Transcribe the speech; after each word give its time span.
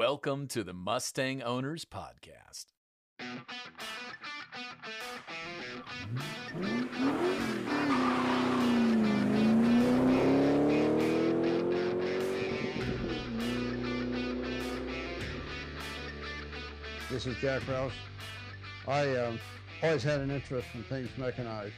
Welcome 0.00 0.48
to 0.48 0.64
the 0.64 0.72
Mustang 0.72 1.42
Owners 1.42 1.84
Podcast. 1.84 2.64
This 17.10 17.26
is 17.26 17.36
Jack 17.42 17.60
Roush. 17.64 17.92
I 18.88 19.14
um, 19.16 19.38
always 19.82 20.02
had 20.02 20.20
an 20.20 20.30
interest 20.30 20.68
in 20.72 20.82
things 20.84 21.10
mechanized. 21.18 21.74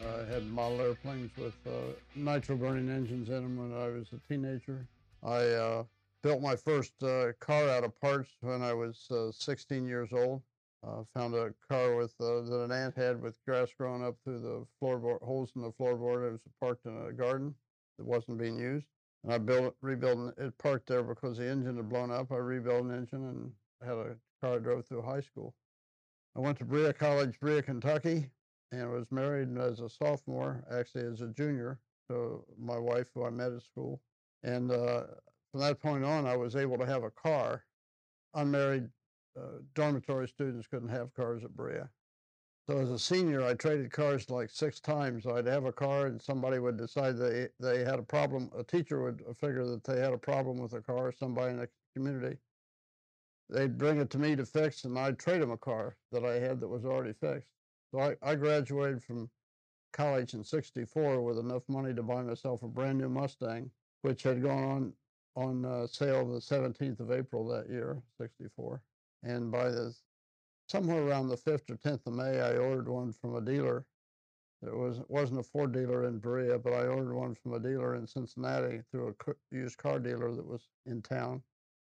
I 0.00 0.24
had 0.24 0.44
model 0.48 0.80
airplanes 0.80 1.30
with 1.36 1.54
uh, 1.64 1.92
nitro 2.16 2.56
burning 2.56 2.90
engines 2.90 3.28
in 3.28 3.34
them 3.36 3.56
when 3.56 3.80
I 3.80 3.86
was 3.86 4.08
a 4.12 4.28
teenager. 4.28 4.84
I 5.22 5.44
uh, 5.44 5.84
built 6.22 6.40
my 6.40 6.56
first 6.56 7.02
uh, 7.02 7.32
car 7.40 7.68
out 7.68 7.84
of 7.84 8.00
parts 8.00 8.30
when 8.40 8.62
I 8.62 8.72
was 8.72 9.10
uh, 9.10 9.32
16 9.32 9.86
years 9.86 10.12
old. 10.12 10.42
Uh, 10.84 11.04
found 11.14 11.34
a 11.34 11.54
car 11.68 11.94
with 11.94 12.12
uh, 12.20 12.40
that 12.42 12.64
an 12.64 12.72
ant 12.72 12.96
had 12.96 13.22
with 13.22 13.38
grass 13.46 13.68
growing 13.78 14.04
up 14.04 14.16
through 14.24 14.40
the 14.40 14.66
floorboard, 14.80 15.22
holes 15.22 15.52
in 15.54 15.62
the 15.62 15.70
floorboard. 15.70 16.26
It 16.26 16.32
was 16.32 16.40
parked 16.60 16.86
in 16.86 17.06
a 17.06 17.12
garden 17.12 17.54
that 17.98 18.04
wasn't 18.04 18.38
being 18.38 18.58
used. 18.58 18.86
And 19.22 19.32
I 19.32 19.38
built 19.38 19.76
rebuilt 19.80 20.34
it 20.38 20.58
parked 20.58 20.88
there 20.88 21.04
because 21.04 21.38
the 21.38 21.48
engine 21.48 21.76
had 21.76 21.88
blown 21.88 22.10
up. 22.10 22.32
I 22.32 22.36
rebuilt 22.36 22.82
an 22.84 22.90
engine 22.92 23.24
and 23.28 23.52
had 23.80 23.96
a 23.96 24.16
car 24.40 24.56
I 24.56 24.58
drove 24.58 24.86
through 24.86 25.02
high 25.02 25.20
school. 25.20 25.54
I 26.34 26.40
went 26.40 26.58
to 26.58 26.64
Berea 26.64 26.92
College, 26.94 27.38
Berea, 27.38 27.62
Kentucky, 27.62 28.30
and 28.72 28.90
was 28.90 29.06
married 29.12 29.56
as 29.58 29.80
a 29.80 29.88
sophomore, 29.88 30.64
actually 30.70 31.04
as 31.04 31.20
a 31.20 31.28
junior, 31.28 31.78
to 32.08 32.44
my 32.58 32.78
wife 32.78 33.06
who 33.14 33.24
I 33.24 33.30
met 33.30 33.52
at 33.52 33.62
school. 33.62 34.00
And 34.42 34.72
uh, 34.72 35.04
from 35.52 35.60
that 35.60 35.80
point 35.80 36.04
on, 36.04 36.26
I 36.26 36.36
was 36.36 36.56
able 36.56 36.78
to 36.78 36.86
have 36.86 37.04
a 37.04 37.10
car. 37.10 37.64
Unmarried 38.34 38.88
uh, 39.38 39.58
dormitory 39.74 40.26
students 40.26 40.66
couldn't 40.66 40.88
have 40.88 41.12
cars 41.14 41.44
at 41.44 41.54
Berea. 41.54 41.90
So 42.68 42.78
as 42.78 42.90
a 42.90 42.98
senior, 42.98 43.44
I 43.44 43.54
traded 43.54 43.92
cars 43.92 44.30
like 44.30 44.48
six 44.48 44.80
times. 44.80 45.26
I'd 45.26 45.46
have 45.46 45.66
a 45.66 45.72
car, 45.72 46.06
and 46.06 46.22
somebody 46.22 46.58
would 46.58 46.78
decide 46.78 47.18
they 47.18 47.48
they 47.60 47.80
had 47.84 47.98
a 47.98 48.04
problem. 48.04 48.50
A 48.56 48.64
teacher 48.64 49.02
would 49.02 49.22
figure 49.36 49.66
that 49.66 49.84
they 49.84 49.98
had 49.98 50.12
a 50.12 50.18
problem 50.18 50.58
with 50.58 50.72
a 50.72 50.80
car. 50.80 51.12
Somebody 51.12 51.50
in 51.50 51.56
the 51.58 51.68
community, 51.94 52.38
they'd 53.50 53.76
bring 53.76 53.98
it 54.00 54.10
to 54.10 54.18
me 54.18 54.36
to 54.36 54.46
fix, 54.46 54.84
and 54.84 54.98
I'd 54.98 55.18
trade 55.18 55.42
them 55.42 55.50
a 55.50 55.58
car 55.58 55.96
that 56.12 56.24
I 56.24 56.34
had 56.34 56.60
that 56.60 56.68
was 56.68 56.84
already 56.84 57.12
fixed. 57.14 57.50
So 57.90 58.00
I, 58.00 58.16
I 58.22 58.36
graduated 58.36 59.02
from 59.02 59.28
college 59.92 60.32
in 60.32 60.44
'64 60.44 61.20
with 61.20 61.38
enough 61.38 61.68
money 61.68 61.92
to 61.92 62.02
buy 62.02 62.22
myself 62.22 62.62
a 62.62 62.68
brand 62.68 62.98
new 62.98 63.08
Mustang, 63.08 63.70
which 64.02 64.22
had 64.22 64.40
gone 64.40 64.64
on 64.64 64.92
on 65.34 65.64
uh, 65.64 65.86
sale 65.86 66.26
the 66.26 66.40
17th 66.40 67.00
of 67.00 67.10
April 67.10 67.46
that 67.48 67.68
year, 67.68 68.02
64. 68.18 68.82
And 69.22 69.50
by 69.50 69.70
the 69.70 69.94
somewhere 70.68 71.02
around 71.02 71.28
the 71.28 71.36
5th 71.36 71.70
or 71.70 71.76
10th 71.76 72.06
of 72.06 72.14
May, 72.14 72.40
I 72.40 72.56
ordered 72.56 72.88
one 72.88 73.12
from 73.12 73.36
a 73.36 73.40
dealer. 73.40 73.84
It 74.62 74.74
was 74.74 75.00
wasn't 75.08 75.40
a 75.40 75.42
Ford 75.42 75.72
dealer 75.72 76.04
in 76.06 76.18
Berea, 76.18 76.58
but 76.58 76.72
I 76.72 76.86
ordered 76.86 77.14
one 77.14 77.34
from 77.34 77.54
a 77.54 77.60
dealer 77.60 77.96
in 77.96 78.06
Cincinnati 78.06 78.80
through 78.90 79.14
a 79.26 79.34
used 79.50 79.76
car 79.76 79.98
dealer 79.98 80.32
that 80.32 80.46
was 80.46 80.68
in 80.86 81.02
town. 81.02 81.42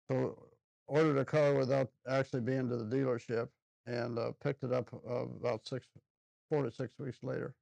So 0.10 0.38
ordered 0.88 1.18
a 1.18 1.26
car 1.26 1.56
without 1.56 1.90
actually 2.08 2.42
being 2.42 2.70
to 2.70 2.78
the 2.78 2.96
dealership, 2.96 3.50
and 3.86 4.20
uh, 4.20 4.32
picked 4.44 4.64
it 4.64 4.72
up 4.72 4.90
uh, 5.08 5.24
about 5.24 5.68
six, 5.68 5.88
four 6.50 6.64
to 6.64 6.72
six 6.72 6.98
weeks 7.00 7.20
later. 7.24 7.56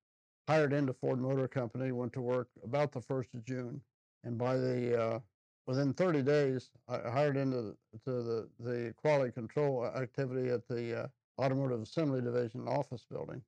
Hired 0.47 0.73
into 0.73 0.94
Ford 0.94 1.22
Motor 1.22 1.47
Company, 1.47 1.91
went 1.91 2.14
to 2.14 2.22
work 2.22 2.50
about 2.64 2.91
the 2.91 3.02
first 3.02 3.34
of 3.34 3.45
June, 3.45 3.81
and 4.23 4.38
by 4.38 4.58
the 4.58 5.02
uh, 5.02 5.19
within 5.67 5.93
30 5.93 6.23
days, 6.23 6.69
I 6.87 7.09
hired 7.09 7.37
into 7.37 7.75
the, 8.05 8.11
the, 8.11 8.49
the 8.59 8.93
quality 8.97 9.31
control 9.31 9.85
activity 9.85 10.49
at 10.49 10.67
the 10.67 11.03
uh, 11.03 11.07
Automotive 11.39 11.81
Assembly 11.81 12.21
Division 12.21 12.67
office 12.67 13.05
building. 13.11 13.41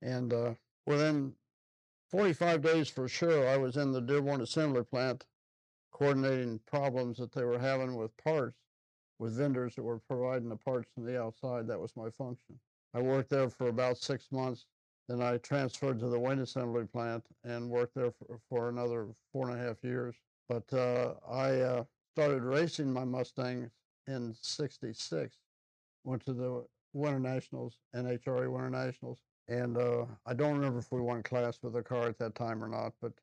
And 0.00 0.32
uh, 0.32 0.54
within 0.86 1.34
45 2.10 2.62
days 2.62 2.88
for 2.88 3.06
sure, 3.06 3.48
I 3.48 3.56
was 3.56 3.76
in 3.76 3.92
the 3.92 4.00
Dearborn 4.00 4.40
assembly 4.40 4.82
plant 4.82 5.24
coordinating 5.92 6.58
problems 6.66 7.18
that 7.18 7.32
they 7.32 7.44
were 7.44 7.58
having 7.58 7.94
with 7.94 8.16
parts 8.16 8.56
with 9.18 9.36
vendors 9.36 9.76
that 9.76 9.82
were 9.82 10.00
providing 10.08 10.48
the 10.48 10.56
parts 10.56 10.88
from 10.94 11.04
the 11.04 11.20
outside. 11.20 11.68
That 11.68 11.78
was 11.78 11.94
my 11.94 12.10
function. 12.10 12.58
I 12.92 13.00
worked 13.00 13.30
there 13.30 13.48
for 13.48 13.68
about 13.68 13.96
six 13.98 14.32
months. 14.32 14.66
Then 15.08 15.22
I 15.22 15.36
transferred 15.38 16.00
to 16.00 16.08
the 16.08 16.18
Wayne 16.18 16.40
assembly 16.40 16.86
plant 16.86 17.24
and 17.44 17.70
worked 17.70 17.94
there 17.94 18.10
for, 18.10 18.40
for 18.48 18.68
another 18.68 19.06
four 19.32 19.48
and 19.48 19.60
a 19.60 19.64
half 19.64 19.76
years. 19.84 20.16
But 20.52 20.78
uh, 20.78 21.14
I 21.30 21.60
uh, 21.60 21.84
started 22.14 22.42
racing 22.42 22.92
my 22.92 23.04
Mustangs 23.04 23.70
in 24.06 24.34
'66. 24.38 25.38
Went 26.04 26.26
to 26.26 26.34
the 26.34 26.66
Winter 26.92 27.18
Nationals, 27.18 27.78
NHRA 27.96 28.52
Winter 28.52 28.68
Nationals, 28.68 29.20
and 29.48 29.78
uh, 29.78 30.04
I 30.26 30.34
don't 30.34 30.52
remember 30.52 30.80
if 30.80 30.92
we 30.92 31.00
won 31.00 31.22
class 31.22 31.60
with 31.62 31.72
the 31.72 31.82
car 31.82 32.08
at 32.08 32.18
that 32.18 32.34
time 32.34 32.62
or 32.62 32.68
not. 32.68 32.92
But 33.00 33.14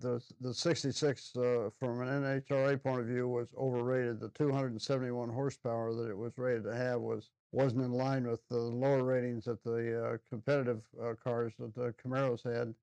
the 0.00 0.22
the 0.40 0.54
'66, 0.54 1.36
uh, 1.36 1.70
from 1.80 2.02
an 2.02 2.22
NHRA 2.22 2.80
point 2.80 3.00
of 3.00 3.06
view, 3.06 3.26
was 3.26 3.48
overrated. 3.58 4.20
The 4.20 4.28
271 4.28 5.28
horsepower 5.30 5.92
that 5.92 6.08
it 6.08 6.16
was 6.16 6.38
rated 6.38 6.64
to 6.64 6.76
have 6.76 7.00
was 7.00 7.30
wasn't 7.50 7.84
in 7.84 7.92
line 7.92 8.28
with 8.28 8.46
the 8.48 8.58
lower 8.58 9.02
ratings 9.02 9.46
that 9.46 9.64
the 9.64 10.04
uh, 10.04 10.16
competitive 10.28 10.82
uh, 11.02 11.14
cars 11.14 11.52
that 11.58 11.74
the 11.74 11.92
Camaros 12.00 12.44
had. 12.44 12.74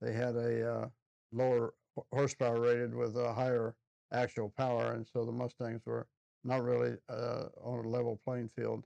They 0.00 0.12
had 0.12 0.34
a 0.34 0.90
lower 1.30 1.74
horsepower 2.12 2.60
rated 2.60 2.94
with 2.94 3.16
a 3.16 3.32
higher 3.32 3.74
actual 4.12 4.52
power, 4.56 4.92
and 4.92 5.06
so 5.06 5.24
the 5.24 5.32
Mustangs 5.32 5.82
were 5.86 6.06
not 6.44 6.62
really 6.62 6.96
uh, 7.08 7.44
on 7.62 7.84
a 7.84 7.88
level 7.88 8.20
playing 8.24 8.50
field. 8.56 8.84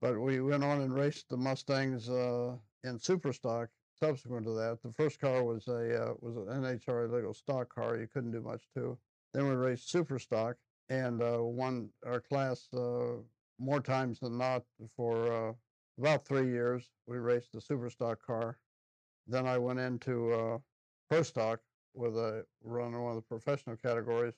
But 0.00 0.20
we 0.20 0.40
went 0.40 0.64
on 0.64 0.80
and 0.80 0.94
raced 0.94 1.28
the 1.28 1.36
Mustangs 1.36 2.08
uh, 2.08 2.56
in 2.84 2.98
Superstock. 2.98 3.68
Subsequent 4.00 4.46
to 4.46 4.52
that, 4.54 4.78
the 4.82 4.92
first 4.92 5.20
car 5.20 5.44
was 5.44 5.68
a 5.68 6.10
uh, 6.10 6.14
was 6.20 6.36
an 6.36 6.46
NHRA 6.46 7.12
legal 7.12 7.34
stock 7.34 7.72
car. 7.72 7.96
You 7.96 8.08
couldn't 8.12 8.32
do 8.32 8.40
much 8.40 8.62
to. 8.74 8.98
Then 9.32 9.48
we 9.48 9.54
raced 9.54 9.92
Superstock 9.92 10.54
and 10.88 11.22
uh, 11.22 11.38
won 11.40 11.90
our 12.04 12.20
class 12.20 12.66
uh, 12.74 13.20
more 13.60 13.80
times 13.80 14.18
than 14.18 14.36
not 14.36 14.64
for 14.96 15.32
uh, 15.32 15.52
about 15.98 16.26
three 16.26 16.50
years. 16.50 16.90
We 17.06 17.18
raced 17.18 17.52
the 17.52 17.60
Superstock 17.60 18.16
car. 18.26 18.58
Then 19.28 19.46
I 19.46 19.56
went 19.58 19.78
into 19.78 20.60
Pro 21.08 21.22
Stock 21.22 21.60
with 21.94 22.16
a 22.16 22.44
run 22.62 22.92
one 23.00 23.10
of 23.10 23.16
the 23.16 23.22
professional 23.22 23.76
categories 23.76 24.34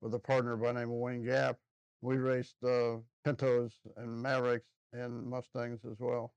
with 0.00 0.14
a 0.14 0.18
partner 0.18 0.56
by 0.56 0.72
name 0.72 0.90
of 0.90 0.96
Wayne 0.96 1.24
Gapp. 1.24 1.56
We 2.02 2.16
raced 2.16 2.62
uh, 2.62 2.96
Pintos 3.24 3.72
and 3.96 4.22
Mavericks 4.22 4.68
and 4.92 5.24
Mustangs 5.26 5.80
as 5.90 5.98
well. 5.98 6.34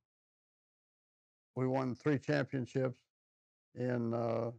We 1.56 1.68
won 1.68 1.96
three 1.96 2.20
championships 2.20 3.00
in 3.76 4.14
uh, 4.14 4.52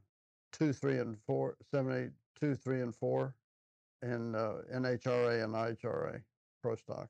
two, 0.52 0.72
three, 0.72 0.98
and 0.98 1.16
four, 1.26 1.56
seven, 1.70 1.92
eight, 1.92 2.10
two, 2.38 2.54
three, 2.54 2.82
and 2.82 2.94
four, 2.94 3.34
in 4.02 4.34
uh, 4.34 4.58
NHRA 4.74 5.44
and 5.44 5.54
IHRA 5.54 6.20
Pro 6.62 6.74
Stock. 6.76 7.08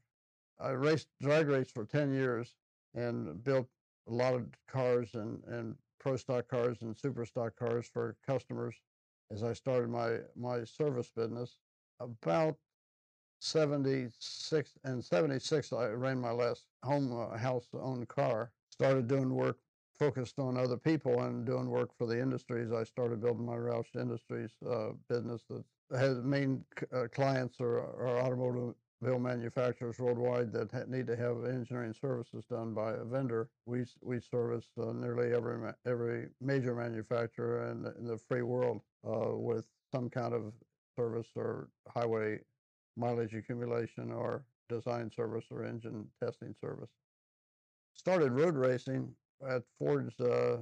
I 0.60 0.70
raced 0.70 1.08
drag 1.20 1.48
race 1.48 1.70
for 1.70 1.84
10 1.84 2.12
years 2.12 2.54
and 2.94 3.42
built 3.44 3.68
a 4.08 4.12
lot 4.12 4.34
of 4.34 4.46
cars 4.68 5.14
and, 5.14 5.42
and 5.44 5.74
pro 6.00 6.16
stock 6.16 6.48
cars 6.48 6.78
and 6.82 6.96
super 6.96 7.24
stock 7.24 7.56
cars 7.56 7.86
for 7.92 8.16
customers 8.26 8.74
as 9.30 9.42
I 9.42 9.52
started 9.52 9.90
my 9.90 10.18
my 10.36 10.64
service 10.64 11.10
business. 11.14 11.56
About 12.00 12.56
76 13.40 14.72
and 14.84 15.04
76, 15.04 15.72
I 15.72 15.86
ran 15.88 16.20
my 16.20 16.30
last 16.30 16.64
home 16.84 17.12
uh, 17.12 17.36
house 17.36 17.66
owned 17.72 18.08
car. 18.08 18.52
Started 18.70 19.08
doing 19.08 19.34
work 19.34 19.58
focused 19.98 20.38
on 20.38 20.56
other 20.56 20.76
people 20.76 21.22
and 21.22 21.44
doing 21.44 21.68
work 21.68 21.90
for 21.96 22.06
the 22.06 22.20
industries. 22.20 22.72
I 22.72 22.84
started 22.84 23.20
building 23.20 23.46
my 23.46 23.56
Roush 23.56 23.96
Industries 23.96 24.52
uh, 24.68 24.90
business 25.08 25.42
that 25.48 25.64
has 25.98 26.22
main 26.22 26.64
uh, 26.92 27.06
clients 27.12 27.60
are, 27.60 27.78
are 27.78 28.20
automotive 28.20 28.74
manufacturers 29.00 29.98
worldwide 29.98 30.52
that 30.52 30.88
need 30.88 31.06
to 31.06 31.16
have 31.16 31.44
engineering 31.44 31.94
services 32.00 32.44
done 32.50 32.74
by 32.74 32.92
a 32.92 33.04
vendor. 33.04 33.48
We 33.66 33.84
we 34.02 34.20
service 34.20 34.66
uh, 34.80 34.92
nearly 34.92 35.32
every 35.32 35.72
every 35.86 36.28
major 36.40 36.74
manufacturer 36.74 37.70
in 37.70 37.82
the, 37.82 37.94
in 37.96 38.06
the 38.06 38.18
free 38.18 38.42
world 38.42 38.80
uh, 39.06 39.36
with 39.36 39.64
some 39.92 40.08
kind 40.08 40.34
of 40.34 40.52
service 40.96 41.28
or 41.34 41.68
highway 41.88 42.40
mileage 42.96 43.34
accumulation 43.34 44.10
or 44.10 44.44
design 44.68 45.10
service 45.14 45.44
or 45.50 45.64
engine 45.64 46.06
testing 46.22 46.54
service. 46.60 46.90
Started 47.94 48.32
road 48.32 48.56
racing 48.56 49.14
at 49.48 49.62
Ford's 49.78 50.18
uh, 50.20 50.58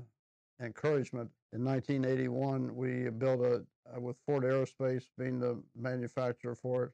encouragement 0.60 1.30
in 1.52 1.64
1981. 1.64 2.74
We 2.74 3.10
built 3.10 3.40
a 3.40 3.64
uh, 3.94 4.00
with 4.00 4.16
Ford 4.26 4.42
Aerospace 4.42 5.04
being 5.18 5.38
the 5.38 5.62
manufacturer 5.76 6.54
for 6.54 6.84
it 6.84 6.92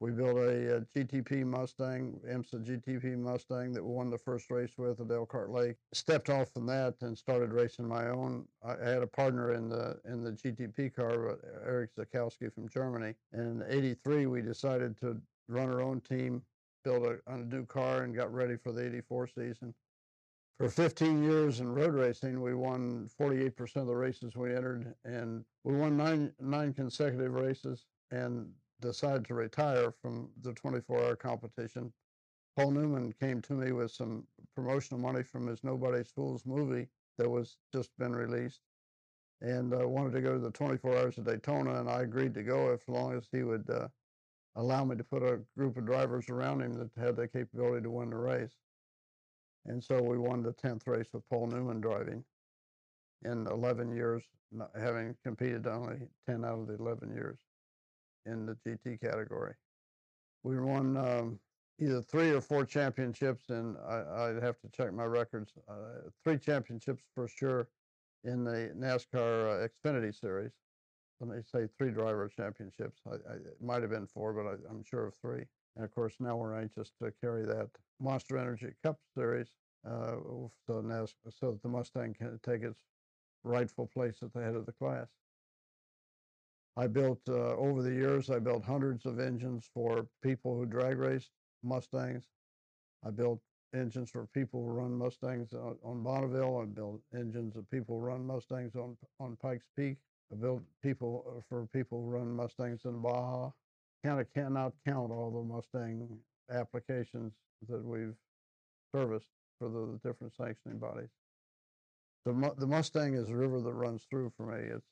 we 0.00 0.10
built 0.10 0.38
a, 0.38 0.76
uh, 0.76 0.78
a, 0.78 0.80
GTP 0.80 1.44
Mustang, 1.44 2.18
IMSA 2.26 2.64
GTP 2.64 3.18
Mustang 3.18 3.72
that 3.74 3.84
we 3.84 3.92
won 3.92 4.10
the 4.10 4.18
first 4.18 4.50
race 4.50 4.72
with 4.78 4.98
at 4.98 5.10
Elkhart 5.10 5.50
Lake. 5.50 5.76
Stepped 5.92 6.30
off 6.30 6.50
from 6.52 6.66
that 6.66 6.94
and 7.02 7.16
started 7.16 7.52
racing 7.52 7.86
my 7.86 8.08
own. 8.08 8.46
I 8.64 8.76
had 8.82 9.02
a 9.02 9.06
partner 9.06 9.52
in 9.52 9.68
the 9.68 10.00
in 10.06 10.24
the 10.24 10.32
GTP 10.32 10.94
car, 10.94 11.30
uh, 11.30 11.36
Erich 11.66 11.94
Zakowski 11.94 12.52
from 12.52 12.68
Germany. 12.68 13.14
And 13.32 13.62
in 13.62 13.70
'83, 13.70 14.26
we 14.26 14.40
decided 14.40 14.98
to 15.00 15.20
run 15.48 15.70
our 15.70 15.82
own 15.82 16.00
team, 16.00 16.42
built 16.82 17.04
a, 17.04 17.18
a 17.26 17.36
new 17.36 17.66
car, 17.66 18.02
and 18.02 18.14
got 18.14 18.32
ready 18.32 18.56
for 18.56 18.72
the 18.72 18.84
'84 18.86 19.26
season. 19.28 19.74
For 20.56 20.68
15 20.68 21.22
years 21.22 21.60
in 21.60 21.74
road 21.74 21.94
racing, 21.94 22.42
we 22.42 22.54
won 22.54 23.08
48% 23.18 23.76
of 23.76 23.86
the 23.86 23.96
races 23.96 24.36
we 24.36 24.54
entered, 24.54 24.94
and 25.06 25.42
we 25.64 25.74
won 25.74 25.96
nine 25.96 26.32
nine 26.38 26.72
consecutive 26.72 27.32
races, 27.32 27.86
and 28.10 28.50
decided 28.80 29.24
to 29.26 29.34
retire 29.34 29.92
from 30.02 30.28
the 30.42 30.52
24-hour 30.52 31.16
competition. 31.16 31.92
Paul 32.56 32.72
Newman 32.72 33.12
came 33.20 33.40
to 33.42 33.52
me 33.52 33.72
with 33.72 33.90
some 33.90 34.26
promotional 34.54 35.00
money 35.00 35.22
from 35.22 35.46
his 35.46 35.62
Nobody's 35.62 36.10
Fools 36.10 36.44
movie 36.44 36.88
that 37.18 37.28
was 37.28 37.56
just 37.72 37.90
been 37.98 38.14
released, 38.14 38.60
and 39.40 39.72
uh, 39.72 39.86
wanted 39.86 40.12
to 40.12 40.20
go 40.20 40.34
to 40.34 40.38
the 40.38 40.50
24 40.50 40.96
Hours 40.96 41.18
of 41.18 41.24
Daytona, 41.24 41.80
and 41.80 41.88
I 41.88 42.02
agreed 42.02 42.34
to 42.34 42.42
go 42.42 42.72
as 42.72 42.80
long 42.88 43.16
as 43.16 43.28
he 43.30 43.42
would 43.42 43.68
uh, 43.70 43.88
allow 44.56 44.84
me 44.84 44.96
to 44.96 45.04
put 45.04 45.22
a 45.22 45.40
group 45.56 45.76
of 45.76 45.86
drivers 45.86 46.28
around 46.28 46.62
him 46.62 46.74
that 46.74 46.90
had 47.00 47.16
the 47.16 47.28
capability 47.28 47.82
to 47.82 47.90
win 47.90 48.10
the 48.10 48.16
race. 48.16 48.56
And 49.66 49.82
so 49.82 50.02
we 50.02 50.18
won 50.18 50.42
the 50.42 50.54
10th 50.54 50.86
race 50.86 51.08
with 51.12 51.28
Paul 51.28 51.46
Newman 51.46 51.80
driving 51.80 52.24
in 53.24 53.46
11 53.46 53.94
years, 53.94 54.24
having 54.74 55.14
competed 55.22 55.66
only 55.66 55.98
10 56.26 56.44
out 56.44 56.60
of 56.60 56.66
the 56.66 56.76
11 56.76 57.12
years 57.12 57.38
in 58.26 58.46
the 58.46 58.56
GT 58.66 59.00
category. 59.00 59.54
We 60.42 60.58
won 60.58 60.96
um, 60.96 61.38
either 61.80 62.02
three 62.02 62.30
or 62.30 62.40
four 62.40 62.64
championships, 62.64 63.50
and 63.50 63.76
I, 63.88 64.32
would 64.32 64.42
have 64.42 64.58
to 64.60 64.68
check 64.68 64.92
my 64.92 65.04
records. 65.04 65.52
Uh, 65.68 66.08
three 66.24 66.38
championships 66.38 67.02
for 67.14 67.28
sure 67.28 67.68
in 68.24 68.44
the 68.44 68.72
NASCAR 68.76 69.64
uh, 69.64 69.68
Xfinity 69.68 70.18
Series. 70.18 70.52
Let 71.20 71.36
me 71.36 71.42
say 71.44 71.68
three 71.76 71.90
driver 71.90 72.30
championships. 72.34 73.00
I, 73.06 73.14
I, 73.14 73.34
it 73.34 73.62
might 73.62 73.82
have 73.82 73.90
been 73.90 74.06
four, 74.06 74.32
but 74.32 74.46
I, 74.46 74.70
am 74.70 74.82
sure 74.82 75.06
of 75.06 75.14
three. 75.16 75.44
And 75.76 75.84
of 75.84 75.94
course, 75.94 76.14
now 76.18 76.36
we're 76.36 76.58
anxious 76.58 76.92
to 77.02 77.12
carry 77.20 77.44
that 77.46 77.68
Monster 78.00 78.38
Energy 78.38 78.72
Cup 78.82 78.98
Series 79.14 79.48
uh, 79.86 80.16
so, 80.66 81.06
so 81.30 81.52
that 81.52 81.62
the 81.62 81.68
Mustang 81.68 82.14
can 82.14 82.38
take 82.44 82.62
its 82.62 82.80
rightful 83.44 83.86
place 83.86 84.16
at 84.22 84.32
the 84.32 84.40
head 84.40 84.54
of 84.54 84.66
the 84.66 84.72
class. 84.72 85.08
I 86.80 86.86
built, 86.86 87.20
uh, 87.28 87.56
over 87.56 87.82
the 87.82 87.92
years, 87.92 88.30
I 88.30 88.38
built 88.38 88.64
hundreds 88.64 89.04
of 89.04 89.20
engines 89.20 89.68
for 89.74 90.06
people 90.22 90.56
who 90.56 90.64
drag 90.64 90.96
race 90.96 91.28
Mustangs. 91.62 92.24
I 93.04 93.10
built 93.10 93.38
engines 93.74 94.10
for 94.10 94.26
people 94.32 94.64
who 94.64 94.72
run 94.72 94.96
Mustangs 94.96 95.52
on, 95.52 95.76
on 95.84 96.02
Bonneville. 96.02 96.62
I 96.62 96.64
built 96.64 97.02
engines 97.14 97.54
of 97.56 97.70
people 97.70 97.98
who 97.98 98.06
run 98.06 98.26
Mustangs 98.26 98.76
on, 98.76 98.96
on 99.18 99.36
Pikes 99.36 99.66
Peak. 99.76 99.98
I 100.32 100.36
built 100.36 100.62
people 100.82 101.26
uh, 101.28 101.42
for 101.50 101.66
people 101.66 102.00
who 102.00 102.08
run 102.08 102.34
Mustangs 102.34 102.86
in 102.86 102.98
Baja. 103.02 103.50
Kind 104.02 104.18
of 104.18 104.32
cannot 104.32 104.72
count 104.86 105.12
all 105.12 105.30
the 105.30 105.54
Mustang 105.54 106.08
applications 106.50 107.34
that 107.68 107.84
we've 107.84 108.16
serviced 108.96 109.32
for 109.58 109.68
the, 109.68 109.80
the 109.80 110.08
different 110.08 110.34
sanctioning 110.34 110.78
bodies. 110.78 111.10
The, 112.24 112.54
the 112.56 112.66
Mustang 112.66 113.12
is 113.16 113.28
a 113.28 113.36
river 113.36 113.60
that 113.60 113.74
runs 113.74 114.04
through 114.08 114.32
for 114.34 114.46
me. 114.46 114.64
It's 114.64 114.86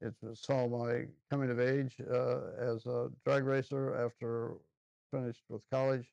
it 0.00 0.14
saw 0.34 0.66
my 0.68 1.06
coming 1.30 1.50
of 1.50 1.60
age 1.60 2.00
uh, 2.00 2.52
as 2.58 2.86
a 2.86 3.10
drag 3.24 3.44
racer 3.44 3.94
after 3.94 4.54
finished 5.10 5.44
with 5.48 5.68
college, 5.70 6.12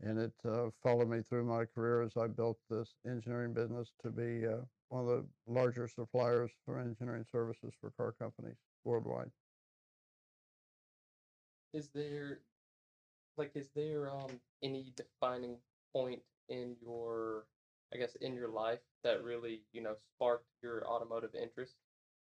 and 0.00 0.18
it 0.18 0.32
uh, 0.44 0.70
followed 0.82 1.08
me 1.08 1.22
through 1.22 1.44
my 1.44 1.64
career 1.64 2.02
as 2.02 2.16
I 2.16 2.26
built 2.26 2.58
this 2.68 2.94
engineering 3.06 3.54
business 3.54 3.92
to 4.02 4.10
be 4.10 4.46
uh, 4.46 4.58
one 4.88 5.02
of 5.02 5.08
the 5.08 5.26
larger 5.46 5.88
suppliers 5.88 6.50
for 6.64 6.78
engineering 6.78 7.24
services 7.30 7.74
for 7.80 7.90
car 7.92 8.12
companies 8.12 8.56
worldwide. 8.84 9.30
Is 11.72 11.88
there, 11.88 12.40
like, 13.36 13.52
is 13.54 13.68
there 13.74 14.10
um, 14.10 14.40
any 14.62 14.92
defining 14.96 15.58
point 15.92 16.22
in 16.48 16.76
your, 16.80 17.46
I 17.92 17.98
guess, 17.98 18.14
in 18.16 18.34
your 18.34 18.48
life 18.48 18.80
that 19.04 19.22
really, 19.22 19.62
you 19.72 19.82
know, 19.82 19.94
sparked 20.14 20.46
your 20.62 20.86
automotive 20.86 21.34
interest? 21.34 21.76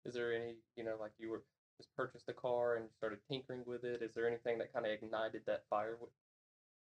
Is 0.06 0.14
there 0.14 0.32
any, 0.32 0.54
you 0.76 0.84
know, 0.84 0.96
like 1.00 1.12
you 1.18 1.30
were 1.30 1.42
just 1.78 1.94
purchased 1.96 2.28
a 2.28 2.32
car 2.32 2.76
and 2.76 2.86
started 2.96 3.18
tinkering 3.30 3.62
with 3.66 3.84
it? 3.84 4.02
Is 4.02 4.14
there 4.14 4.28
anything 4.28 4.58
that 4.58 4.72
kind 4.72 4.86
of 4.86 4.92
ignited 4.92 5.42
that 5.46 5.64
fire? 5.68 5.98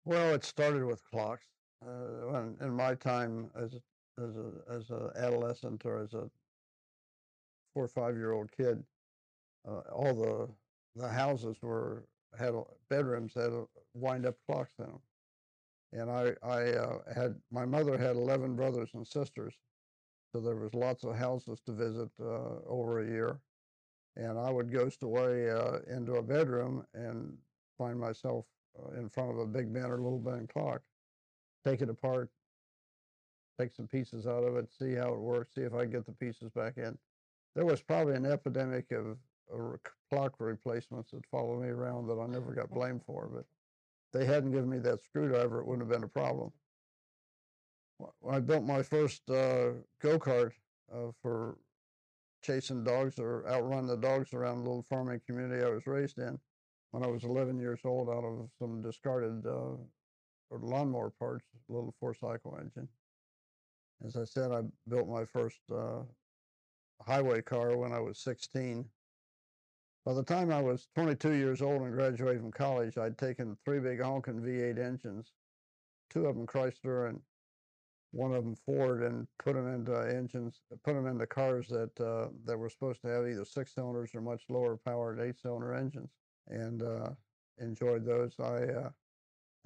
Well, 0.06 0.34
it 0.34 0.44
started 0.44 0.84
with 0.84 1.04
clocks. 1.10 1.46
Uh, 1.86 2.32
when, 2.32 2.58
in 2.62 2.74
my 2.74 2.96
time 2.96 3.50
as 3.56 3.76
as 4.20 4.36
a 4.36 4.52
as 4.74 4.92
adolescent 5.16 5.86
or 5.86 6.00
as 6.00 6.14
a 6.14 6.30
four 7.74 7.84
or 7.84 7.88
five 7.88 8.16
year 8.16 8.32
old 8.32 8.52
kid, 8.52 8.84
uh, 9.68 9.82
all 9.94 10.14
the 10.14 10.50
the 11.02 11.08
houses 11.08 11.58
were 11.62 12.06
had 12.38 12.54
bedrooms 12.90 13.34
had 13.36 13.52
wind 13.94 14.26
up 14.26 14.36
clocks 14.46 14.74
in 14.80 14.86
them, 14.86 15.00
and 15.94 16.10
I 16.10 16.34
I 16.44 16.72
uh, 16.72 17.00
had 17.14 17.36
my 17.52 17.66
mother 17.66 17.98
had 17.98 18.16
eleven 18.16 18.56
brothers 18.56 18.90
and 18.96 19.06
sisters, 19.06 19.54
so 20.38 20.42
there 20.42 20.56
was 20.56 20.76
lots 20.76 21.04
of 21.04 21.16
houses 21.16 21.60
to 21.66 21.72
visit 21.72 22.10
uh, 22.22 22.60
over 22.68 23.00
a 23.00 23.08
year. 23.08 23.40
And 24.16 24.38
I 24.38 24.52
would 24.52 24.72
ghost 24.72 25.02
away 25.02 25.50
uh, 25.50 25.80
into 25.88 26.14
a 26.14 26.22
bedroom 26.22 26.86
and 26.94 27.36
find 27.76 28.00
myself 28.00 28.46
uh, 28.78 29.00
in 29.00 29.10
front 29.10 29.32
of 29.32 29.40
a 29.40 29.48
Big 29.48 29.74
Ben 29.74 29.86
or 29.86 29.98
Little 29.98 30.20
Ben 30.20 30.46
clock, 30.46 30.82
take 31.66 31.82
it 31.82 31.90
apart, 31.90 32.30
take 33.60 33.74
some 33.74 33.88
pieces 33.88 34.28
out 34.28 34.44
of 34.44 34.58
it, 34.58 34.70
see 34.78 34.94
how 34.94 35.12
it 35.12 35.20
works, 35.20 35.56
see 35.56 35.62
if 35.62 35.74
I 35.74 35.86
get 35.86 36.06
the 36.06 36.12
pieces 36.12 36.52
back 36.52 36.78
in. 36.78 36.96
There 37.56 37.66
was 37.66 37.82
probably 37.82 38.16
an 38.16 38.26
epidemic 38.26 38.92
of 38.92 39.18
uh, 39.52 39.78
clock 40.12 40.36
replacements 40.38 41.12
that 41.12 41.26
followed 41.32 41.64
me 41.64 41.70
around 41.70 42.08
that 42.08 42.20
I 42.20 42.28
never 42.28 42.54
got 42.54 42.70
blamed 42.70 43.02
for, 43.08 43.28
but 43.34 43.46
they 44.14 44.26
hadn't 44.26 44.52
given 44.52 44.70
me 44.70 44.78
that 44.80 45.04
screwdriver, 45.04 45.62
it 45.62 45.66
wouldn't 45.66 45.90
have 45.90 46.00
been 46.00 46.06
a 46.06 46.08
problem. 46.08 46.52
I 48.30 48.40
built 48.40 48.64
my 48.64 48.84
first 48.84 49.30
uh, 49.30 49.72
go 50.02 50.20
kart 50.20 50.52
uh, 50.94 51.12
for 51.22 51.58
chasing 52.44 52.84
dogs 52.84 53.20
or 53.20 53.48
outrun 53.50 53.88
the 53.88 53.98
dogs 53.98 54.34
around 54.34 54.58
the 54.58 54.70
little 54.70 54.86
farming 54.90 55.22
community 55.26 55.64
I 55.64 55.70
was 55.70 55.88
raised 55.88 56.18
in 56.20 56.40
when 56.92 57.04
I 57.04 57.08
was 57.08 57.24
11 57.24 57.60
years 57.60 57.82
old 57.84 58.10
out 58.10 58.24
of 58.24 58.50
some 58.60 58.82
discarded 58.82 59.46
uh, 59.46 59.76
lawnmower 60.52 61.12
parts, 61.20 61.46
a 61.70 61.74
little 61.74 61.94
four 62.00 62.14
cycle 62.14 62.58
engine. 62.60 62.88
As 64.06 64.16
I 64.16 64.24
said, 64.26 64.52
I 64.52 64.62
built 64.88 65.10
my 65.10 65.26
first 65.26 65.60
uh, 65.74 66.04
highway 67.06 67.42
car 67.42 67.76
when 67.76 67.92
I 67.92 68.00
was 68.00 68.20
16. 68.20 68.86
By 70.06 70.14
the 70.14 70.24
time 70.24 70.52
I 70.52 70.62
was 70.62 70.88
22 70.96 71.34
years 71.34 71.62
old 71.62 71.82
and 71.82 71.92
graduated 71.92 72.42
from 72.42 72.52
college, 72.52 72.98
I'd 72.98 73.18
taken 73.18 73.58
three 73.66 73.80
big 73.80 74.02
honking 74.02 74.40
V8 74.40 74.80
engines, 74.80 75.34
two 76.10 76.28
of 76.28 76.36
them 76.36 76.48
Chrysler 76.48 77.10
and 77.10 77.20
one 78.18 78.34
of 78.34 78.44
them 78.44 78.56
Ford 78.56 79.04
and 79.04 79.28
put 79.38 79.54
them 79.54 79.72
into 79.72 79.96
engines, 79.96 80.60
put 80.84 80.96
them 80.96 81.06
into 81.06 81.28
cars 81.28 81.68
that 81.68 82.02
uh, 82.02 82.30
that 82.46 82.58
were 82.58 82.70
supposed 82.70 83.02
to 83.02 83.08
have 83.10 83.28
either 83.28 83.46
six 83.46 83.76
cylinders 83.76 84.16
or 84.16 84.22
much 84.22 84.42
lower 84.50 84.76
powered 84.76 85.20
eight 85.20 85.40
cylinder 85.40 85.76
engines, 85.76 86.10
and 86.48 86.82
uh, 86.82 87.10
enjoyed 87.60 88.06
those. 88.06 88.34
I 88.40 88.64
uh, 88.64 88.90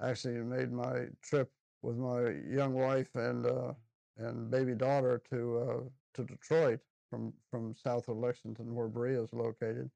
actually 0.02 0.34
made 0.34 0.70
my 0.70 1.06
trip 1.22 1.50
with 1.80 1.96
my 1.96 2.28
young 2.46 2.74
wife 2.74 3.14
and 3.14 3.46
uh, 3.46 3.72
and 4.18 4.50
baby 4.50 4.74
daughter 4.74 5.22
to 5.30 5.58
uh, 5.58 5.80
to 6.14 6.24
Detroit 6.24 6.80
from 7.08 7.32
from 7.50 7.74
south 7.74 8.08
of 8.08 8.18
Lexington, 8.18 8.74
where 8.74 8.88
Berea 8.88 9.22
is 9.22 9.32
located, 9.32 9.90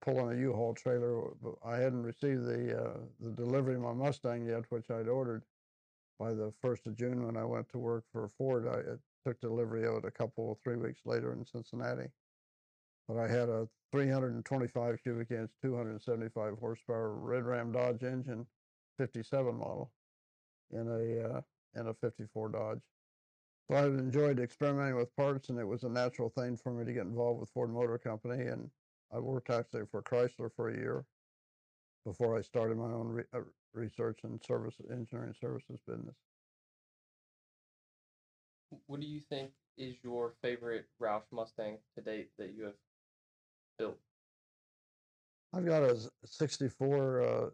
pulling 0.00 0.38
a 0.38 0.40
U-Haul 0.40 0.74
trailer. 0.74 1.30
I 1.64 1.78
hadn't 1.78 2.04
received 2.04 2.44
the 2.44 2.80
uh, 2.80 2.98
the 3.18 3.32
delivery 3.32 3.74
of 3.74 3.80
my 3.80 3.92
Mustang 3.92 4.46
yet, 4.46 4.70
which 4.70 4.88
I'd 4.88 5.08
ordered 5.08 5.42
by 6.22 6.32
the 6.32 6.52
1st 6.64 6.86
of 6.86 6.96
June 6.96 7.26
when 7.26 7.36
I 7.36 7.44
went 7.44 7.68
to 7.70 7.78
work 7.78 8.04
for 8.12 8.28
Ford, 8.28 8.68
I 8.68 9.28
took 9.28 9.40
delivery 9.40 9.84
of 9.86 9.96
it 9.96 10.04
a 10.04 10.10
couple, 10.10 10.56
three 10.62 10.76
weeks 10.76 11.00
later 11.04 11.32
in 11.32 11.44
Cincinnati. 11.44 12.08
But 13.08 13.18
I 13.18 13.26
had 13.26 13.48
a 13.48 13.68
325 13.90 15.02
cubic 15.02 15.32
inch, 15.32 15.50
275 15.60 16.58
horsepower 16.60 17.14
Red 17.14 17.44
Ram 17.44 17.72
Dodge 17.72 18.04
engine, 18.04 18.46
57 18.98 19.56
model, 19.56 19.90
in 20.70 20.86
a 20.86 21.38
uh, 21.38 21.40
in 21.74 21.88
a 21.88 21.94
54 21.94 22.50
Dodge. 22.50 22.82
So 23.68 23.76
I 23.76 23.86
enjoyed 23.86 24.38
experimenting 24.38 24.94
with 24.94 25.14
parts, 25.16 25.48
and 25.48 25.58
it 25.58 25.66
was 25.66 25.82
a 25.82 25.88
natural 25.88 26.28
thing 26.28 26.56
for 26.56 26.72
me 26.72 26.84
to 26.84 26.92
get 26.92 27.06
involved 27.06 27.40
with 27.40 27.50
Ford 27.50 27.72
Motor 27.72 27.98
Company. 27.98 28.44
And 28.44 28.70
I 29.12 29.18
worked 29.18 29.50
actually 29.50 29.86
for 29.90 30.02
Chrysler 30.02 30.50
for 30.54 30.68
a 30.68 30.76
year 30.76 31.04
before 32.04 32.36
I 32.36 32.42
started 32.42 32.76
my 32.76 32.92
own 32.92 33.08
re- 33.08 33.24
uh, 33.34 33.40
research 33.74 34.20
and 34.24 34.42
service 34.42 34.74
engineering 34.90 35.34
services 35.40 35.80
business. 35.86 36.16
What 38.86 39.00
do 39.00 39.06
you 39.06 39.20
think 39.20 39.50
is 39.76 39.96
your 40.02 40.34
favorite 40.42 40.86
Roush 41.00 41.22
Mustang 41.30 41.78
to 41.94 42.02
date 42.02 42.30
that 42.38 42.54
you 42.54 42.64
have 42.64 42.74
built? 43.78 43.98
I've 45.54 45.66
got 45.66 45.82
a 45.82 45.98
64. 46.24 47.22
Uh, 47.22 47.50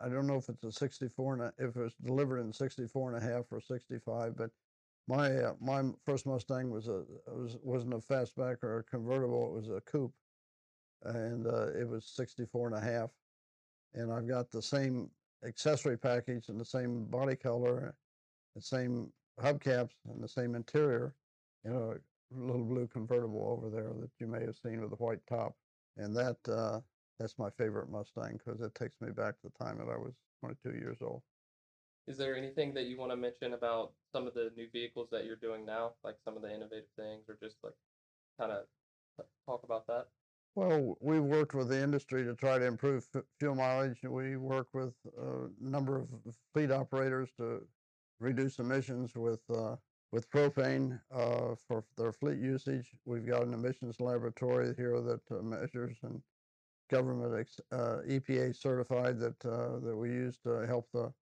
I 0.00 0.08
don't 0.08 0.26
know 0.26 0.36
if 0.36 0.48
it's 0.48 0.64
a 0.64 0.72
64 0.72 1.34
and 1.34 1.42
a, 1.42 1.52
if 1.58 1.76
it 1.76 1.80
was 1.80 1.94
delivered 2.04 2.40
in 2.40 2.52
64 2.52 3.14
and 3.14 3.22
a 3.22 3.26
half 3.26 3.44
or 3.50 3.60
65, 3.60 4.36
but 4.36 4.50
my 5.08 5.34
uh, 5.34 5.54
my 5.60 5.82
first 6.04 6.26
Mustang 6.26 6.70
was 6.70 6.86
a 6.88 7.02
was 7.26 7.56
wasn't 7.62 7.94
a 7.94 7.98
fastback 7.98 8.62
or 8.62 8.78
a 8.78 8.84
convertible. 8.84 9.46
It 9.46 9.52
was 9.54 9.68
a 9.70 9.80
coupe, 9.80 10.12
and 11.04 11.46
uh, 11.46 11.68
it 11.78 11.88
was 11.88 12.06
64 12.14 12.68
and 12.68 12.76
a 12.76 12.80
half 12.80 13.10
and 13.94 14.12
I've 14.12 14.28
got 14.28 14.50
the 14.50 14.62
same 14.62 15.10
accessory 15.44 15.96
package 15.96 16.48
and 16.48 16.60
the 16.60 16.64
same 16.64 17.04
body 17.04 17.36
color, 17.36 17.94
the 18.54 18.62
same 18.62 19.12
hubcaps 19.40 19.94
and 20.08 20.22
the 20.22 20.28
same 20.28 20.54
interior, 20.54 21.14
know, 21.64 21.94
a 21.94 22.38
little 22.38 22.64
blue 22.64 22.86
convertible 22.86 23.46
over 23.48 23.74
there 23.74 23.92
that 24.00 24.10
you 24.18 24.26
may 24.26 24.40
have 24.40 24.56
seen 24.56 24.80
with 24.80 24.92
a 24.92 24.96
white 24.96 25.24
top. 25.28 25.54
And 25.96 26.14
that, 26.16 26.36
uh, 26.48 26.80
that's 27.18 27.38
my 27.38 27.50
favorite 27.50 27.90
Mustang 27.90 28.38
because 28.44 28.60
it 28.60 28.74
takes 28.74 29.00
me 29.00 29.10
back 29.10 29.40
to 29.40 29.48
the 29.48 29.64
time 29.64 29.78
that 29.78 29.90
I 29.90 29.96
was 29.96 30.14
22 30.40 30.78
years 30.78 30.98
old. 31.00 31.22
Is 32.06 32.16
there 32.16 32.36
anything 32.36 32.72
that 32.74 32.84
you 32.84 32.98
want 32.98 33.10
to 33.12 33.16
mention 33.16 33.54
about 33.54 33.92
some 34.12 34.26
of 34.26 34.34
the 34.34 34.50
new 34.56 34.68
vehicles 34.72 35.08
that 35.12 35.24
you're 35.24 35.36
doing 35.36 35.66
now, 35.66 35.92
like 36.04 36.16
some 36.24 36.36
of 36.36 36.42
the 36.42 36.54
innovative 36.54 36.88
things, 36.96 37.24
or 37.28 37.36
just 37.42 37.56
like 37.62 37.74
kind 38.38 38.52
of 38.52 38.64
talk 39.46 39.62
about 39.64 39.86
that? 39.88 40.06
Well, 40.54 40.98
we've 41.00 41.22
worked 41.22 41.54
with 41.54 41.68
the 41.68 41.82
industry 41.82 42.24
to 42.24 42.34
try 42.34 42.58
to 42.58 42.66
improve 42.66 43.08
fuel 43.38 43.54
mileage. 43.54 44.02
We 44.04 44.36
work 44.36 44.68
with 44.74 44.94
a 45.18 45.48
number 45.60 45.98
of 45.98 46.08
fleet 46.52 46.70
operators 46.70 47.30
to 47.38 47.66
reduce 48.20 48.58
emissions 48.58 49.14
with 49.16 49.40
uh, 49.50 49.76
with 50.12 50.30
propane 50.30 51.00
uh, 51.10 51.54
for 51.56 51.86
their 51.96 52.12
fleet 52.12 52.38
usage. 52.38 52.92
We've 53.06 53.26
got 53.26 53.44
an 53.44 53.54
emissions 53.54 54.00
laboratory 54.00 54.74
here 54.76 55.00
that 55.00 55.22
uh, 55.30 55.42
measures 55.42 55.98
and 56.02 56.22
government 56.90 57.38
ex- 57.40 57.60
uh, 57.72 58.02
EPA 58.08 58.56
certified 58.56 59.20
that 59.20 59.44
uh, 59.46 59.78
that 59.80 59.96
we 59.96 60.10
use 60.10 60.38
to 60.40 60.66
help 60.66 60.88
the 60.92 61.14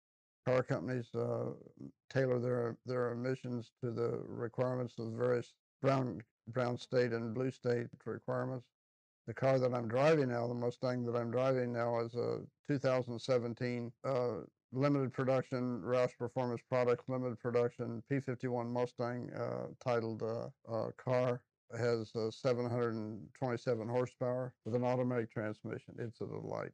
car 0.47 0.63
companies 0.65 1.15
uh, 1.15 1.53
tailor 2.11 2.41
their 2.41 2.79
their 2.87 3.13
emissions 3.13 3.73
to 3.83 3.93
the 3.93 4.23
requirements 4.27 4.99
of 4.99 5.13
the 5.13 5.19
various 5.19 5.55
brown 5.83 6.23
brown 6.49 6.79
state 6.79 7.13
and 7.13 7.35
blue 7.35 7.51
state 7.53 7.89
requirements. 8.07 8.76
The 9.27 9.35
car 9.35 9.59
that 9.59 9.75
I'm 9.75 9.89
driving 9.89 10.29
now, 10.29 10.47
the 10.47 10.55
Mustang 10.55 11.05
that 11.07 11.17
I'm 11.17 11.33
driving 11.33 11.73
now, 11.73 11.99
is 12.01 12.15
a 12.15 12.41
2017 12.69 13.93
uh, 14.05 14.35
limited 14.73 15.13
production 15.13 15.81
Roush 15.85 16.17
Performance 16.17 16.61
Products 16.69 17.05
limited 17.09 17.41
production 17.41 18.03
P51 18.11 18.71
Mustang 18.71 19.31
uh, 19.33 19.67
titled 19.83 20.23
uh, 20.23 20.49
uh, 20.73 20.91
car. 20.97 21.41
It 21.75 21.79
has 21.79 22.15
uh, 22.15 22.31
727 22.31 23.89
horsepower 23.89 24.55
with 24.65 24.77
an 24.77 24.85
automatic 24.85 25.33
transmission. 25.33 25.95
It's 25.99 26.21
a 26.21 26.27
delight. 26.27 26.71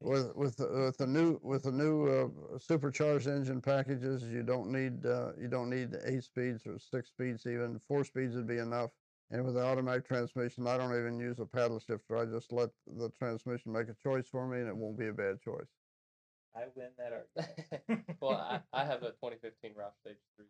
With 0.00 0.34
with 0.34 0.56
the, 0.56 0.68
with 0.68 0.96
the 0.96 1.06
new 1.06 1.38
with 1.42 1.64
the 1.64 1.72
new 1.72 2.06
uh, 2.06 2.58
supercharged 2.58 3.28
engine 3.28 3.60
packages, 3.60 4.24
you 4.24 4.42
don't 4.42 4.72
need 4.72 5.04
uh, 5.06 5.32
you 5.38 5.48
don't 5.48 5.70
need 5.70 5.94
eight 6.06 6.24
speeds 6.24 6.66
or 6.66 6.78
six 6.78 7.10
speeds 7.10 7.46
even. 7.46 7.78
Four 7.86 8.04
speeds 8.04 8.34
would 8.34 8.48
be 8.48 8.58
enough. 8.58 8.90
And 9.32 9.46
with 9.46 9.54
the 9.54 9.64
automatic 9.64 10.06
transmission, 10.06 10.66
I 10.66 10.76
don't 10.76 10.94
even 10.94 11.18
use 11.18 11.38
a 11.40 11.46
paddle 11.46 11.80
shifter. 11.80 12.18
I 12.18 12.26
just 12.26 12.52
let 12.52 12.68
the 12.86 13.08
transmission 13.18 13.72
make 13.72 13.88
a 13.88 13.94
choice 13.94 14.28
for 14.28 14.46
me, 14.46 14.58
and 14.58 14.68
it 14.68 14.76
won't 14.76 14.98
be 14.98 15.08
a 15.08 15.12
bad 15.12 15.40
choice. 15.40 15.72
I 16.54 16.64
win 16.74 16.88
that 16.98 17.24
argument. 17.38 18.04
well, 18.20 18.36
I, 18.36 18.60
I 18.74 18.84
have 18.84 19.02
a 19.02 19.12
2015 19.12 19.70
Roush 19.72 19.96
Stage 20.04 20.18
3, 20.36 20.44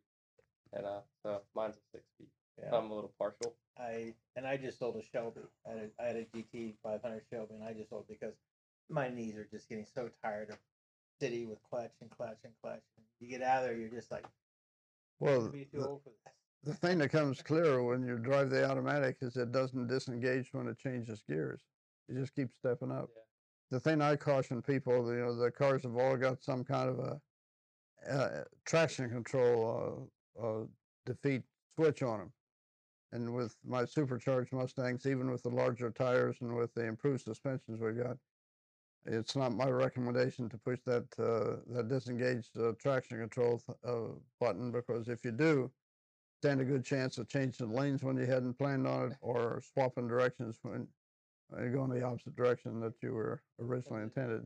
and 0.72 0.86
uh, 0.86 1.00
so 1.22 1.42
mine's 1.54 1.76
a 1.76 1.80
six 1.92 2.04
speed. 2.16 2.26
Yeah. 2.58 2.70
So 2.70 2.76
I'm 2.76 2.90
a 2.90 2.94
little 2.94 3.12
partial. 3.20 3.54
I 3.78 4.14
and 4.34 4.44
I 4.48 4.56
just 4.56 4.80
sold 4.80 4.96
a 4.96 5.02
Shelby. 5.02 5.42
I 5.64 5.70
had 5.70 5.78
a, 5.78 6.02
I 6.02 6.06
had 6.08 6.16
a 6.16 6.24
GT 6.24 6.74
500 6.82 7.22
Shelby, 7.30 7.54
and 7.54 7.64
I 7.64 7.72
just 7.72 7.90
sold 7.90 8.06
because 8.08 8.34
my 8.90 9.08
knees 9.08 9.36
are 9.36 9.46
just 9.48 9.68
getting 9.68 9.86
so 9.94 10.10
tired 10.24 10.50
of 10.50 10.56
city 11.20 11.46
with 11.46 11.62
clutch 11.70 11.92
and 12.00 12.10
clutch 12.10 12.38
and 12.42 12.52
clutch. 12.60 12.82
And 12.96 13.06
you 13.20 13.28
get 13.28 13.46
out 13.46 13.62
of 13.62 13.68
there, 13.68 13.78
you're 13.78 13.90
just 13.90 14.10
like, 14.10 14.26
Well, 15.20 15.42
"Maybe 15.42 15.66
too 15.66 15.78
the, 15.78 15.88
old 15.88 16.02
for 16.02 16.10
this. 16.10 16.34
The 16.64 16.74
thing 16.74 16.98
that 16.98 17.10
comes 17.10 17.42
clear 17.42 17.82
when 17.82 18.06
you 18.06 18.18
drive 18.18 18.50
the 18.50 18.68
automatic 18.68 19.16
is 19.20 19.36
it 19.36 19.52
doesn't 19.52 19.88
disengage 19.88 20.52
when 20.52 20.68
it 20.68 20.78
changes 20.78 21.22
gears. 21.28 21.62
You 22.08 22.20
just 22.20 22.34
keep 22.34 22.52
stepping 22.52 22.92
up. 22.92 23.08
Yeah. 23.14 23.22
The 23.70 23.80
thing 23.80 24.00
I 24.00 24.16
caution 24.16 24.62
people, 24.62 25.12
you 25.12 25.20
know, 25.20 25.34
the 25.34 25.50
cars 25.50 25.82
have 25.82 25.96
all 25.96 26.16
got 26.16 26.42
some 26.42 26.64
kind 26.64 26.88
of 26.88 26.98
a 26.98 27.20
uh, 28.10 28.44
traction 28.64 29.08
control 29.08 30.10
uh, 30.40 30.46
uh, 30.46 30.64
defeat 31.06 31.42
switch 31.74 32.02
on 32.02 32.18
them. 32.18 32.32
And 33.12 33.34
with 33.34 33.56
my 33.64 33.84
supercharged 33.84 34.52
Mustangs, 34.52 35.06
even 35.06 35.30
with 35.30 35.42
the 35.42 35.50
larger 35.50 35.90
tires 35.90 36.38
and 36.40 36.54
with 36.54 36.72
the 36.74 36.84
improved 36.84 37.22
suspensions 37.22 37.80
we've 37.80 38.02
got, 38.02 38.16
it's 39.04 39.36
not 39.36 39.54
my 39.54 39.68
recommendation 39.68 40.48
to 40.48 40.58
push 40.58 40.78
that 40.86 41.04
uh, 41.18 41.56
that 41.74 41.88
disengaged 41.88 42.56
uh, 42.58 42.72
traction 42.78 43.18
control 43.18 43.58
th- 43.58 43.78
uh, 43.84 44.14
button 44.40 44.70
because 44.70 45.08
if 45.08 45.24
you 45.24 45.32
do, 45.32 45.70
stand 46.42 46.60
a 46.60 46.64
good 46.64 46.84
chance 46.84 47.18
of 47.18 47.28
changing 47.28 47.70
lanes 47.70 48.02
when 48.02 48.16
you 48.16 48.26
hadn't 48.26 48.58
planned 48.58 48.84
on 48.84 49.12
it, 49.12 49.16
or 49.20 49.62
swapping 49.72 50.08
directions 50.08 50.58
when 50.62 50.88
uh, 51.56 51.62
you 51.62 51.70
go 51.70 51.84
in 51.84 51.90
the 51.90 52.02
opposite 52.02 52.34
direction 52.34 52.80
that 52.80 52.94
you 53.00 53.12
were 53.12 53.40
originally 53.60 54.02
intended. 54.02 54.44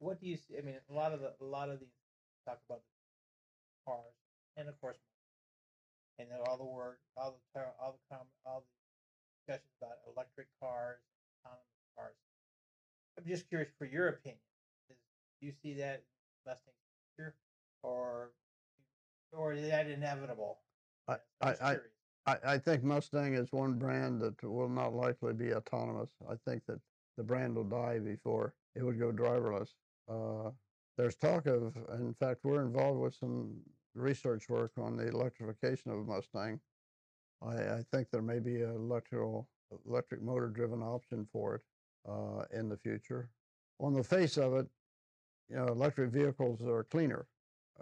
What 0.00 0.20
do 0.20 0.26
you 0.26 0.36
see? 0.36 0.58
I 0.58 0.62
mean, 0.62 0.74
a 0.90 0.92
lot 0.92 1.12
of 1.12 1.20
the 1.20 1.34
a 1.40 1.44
lot 1.44 1.68
of 1.68 1.78
these 1.78 1.94
talk 2.44 2.58
about 2.68 2.80
the 2.80 3.92
cars, 3.92 4.12
and 4.56 4.68
of 4.68 4.80
course, 4.80 4.96
and 6.18 6.28
then 6.28 6.38
all 6.48 6.56
the 6.56 6.64
work, 6.64 6.98
all 7.16 7.38
the 7.54 7.60
all 7.80 7.92
the 7.92 8.16
com- 8.16 8.26
all 8.44 8.64
the 8.66 9.52
discussions 9.54 9.70
about 9.80 9.98
electric 10.12 10.48
cars, 10.60 10.98
autonomous 11.44 11.86
cars. 11.96 12.16
I'm 13.16 13.24
just 13.24 13.48
curious 13.48 13.70
for 13.78 13.84
your 13.84 14.08
opinion. 14.08 14.40
Is, 14.90 14.96
do 15.40 15.46
you 15.46 15.52
see 15.62 15.74
that 15.74 16.02
Mustang 16.44 16.74
future, 17.14 17.36
or 17.84 18.32
or 19.30 19.52
is 19.52 19.68
that 19.68 19.86
inevitable? 19.86 20.58
I- 21.08 21.12
I'm 21.14 21.18
I- 21.40 21.50
just 21.50 21.62
I- 21.62 21.74
curious. 21.74 21.92
I, 22.26 22.38
I 22.44 22.58
think 22.58 22.82
Mustang 22.82 23.34
is 23.34 23.52
one 23.52 23.78
brand 23.78 24.20
that 24.22 24.42
will 24.42 24.68
not 24.68 24.94
likely 24.94 25.32
be 25.32 25.54
autonomous. 25.54 26.10
I 26.28 26.34
think 26.44 26.64
that 26.66 26.80
the 27.16 27.22
brand 27.22 27.54
will 27.54 27.64
die 27.64 28.00
before 28.00 28.54
it 28.74 28.82
would 28.82 28.98
go 28.98 29.12
driverless. 29.12 29.74
Uh, 30.08 30.50
there's 30.98 31.14
talk 31.16 31.46
of, 31.46 31.76
in 31.94 32.14
fact, 32.14 32.40
we're 32.44 32.62
involved 32.62 33.00
with 33.00 33.14
some 33.14 33.54
research 33.94 34.48
work 34.48 34.72
on 34.76 34.96
the 34.96 35.06
electrification 35.08 35.92
of 35.92 36.06
Mustang. 36.06 36.60
I, 37.42 37.54
I 37.76 37.84
think 37.92 38.10
there 38.10 38.22
may 38.22 38.40
be 38.40 38.62
an 38.62 38.74
electrical, 38.74 39.48
electric 39.86 40.22
motor 40.22 40.48
driven 40.48 40.82
option 40.82 41.28
for 41.32 41.56
it 41.56 41.62
uh, 42.08 42.44
in 42.52 42.68
the 42.68 42.76
future. 42.76 43.30
On 43.78 43.92
the 43.94 44.02
face 44.02 44.36
of 44.36 44.54
it, 44.54 44.66
you 45.48 45.56
know, 45.56 45.66
electric 45.66 46.10
vehicles 46.10 46.60
are 46.62 46.84
cleaner. 46.84 47.26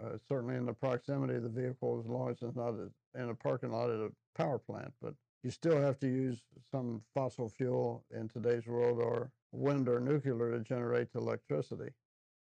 Uh, 0.03 0.17
certainly 0.27 0.55
in 0.55 0.65
the 0.65 0.73
proximity 0.73 1.35
of 1.35 1.43
the 1.43 1.49
vehicle, 1.49 2.01
as 2.03 2.09
long 2.09 2.29
as 2.29 2.37
it's 2.41 2.55
not 2.55 2.73
in 3.17 3.29
a 3.29 3.35
parking 3.35 3.71
lot 3.71 3.89
at 3.89 3.99
a 3.99 4.11
power 4.35 4.59
plant. 4.59 4.93
But 5.01 5.13
you 5.41 5.49
still 5.49 5.79
have 5.79 5.97
to 5.99 6.07
use 6.07 6.41
some 6.69 7.01
fossil 7.13 7.47
fuel 7.47 8.03
in 8.11 8.27
today's 8.27 8.67
world, 8.67 8.99
or 8.99 9.31
wind 9.53 9.87
or 9.87 10.01
nuclear, 10.01 10.51
to 10.51 10.59
generate 10.59 11.07
electricity. 11.15 11.91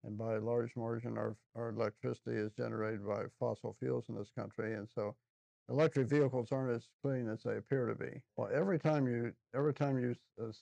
And 0.04 0.16
by 0.16 0.36
a 0.36 0.40
large 0.40 0.74
margin, 0.76 1.18
our 1.18 1.36
our 1.54 1.68
electricity 1.70 2.36
is 2.36 2.52
generated 2.52 3.06
by 3.06 3.24
fossil 3.38 3.76
fuels 3.78 4.08
in 4.08 4.14
this 4.14 4.30
country, 4.30 4.74
and 4.74 4.88
so 4.88 5.14
electric 5.68 6.08
vehicles 6.08 6.52
aren't 6.52 6.74
as 6.74 6.88
clean 7.02 7.28
as 7.28 7.42
they 7.42 7.56
appear 7.56 7.86
to 7.86 7.94
be. 7.94 8.22
Well, 8.36 8.48
every 8.50 8.78
time 8.78 9.06
you 9.06 9.32
every 9.54 9.74
time 9.74 9.98
you 9.98 10.14
uh, 10.42 10.52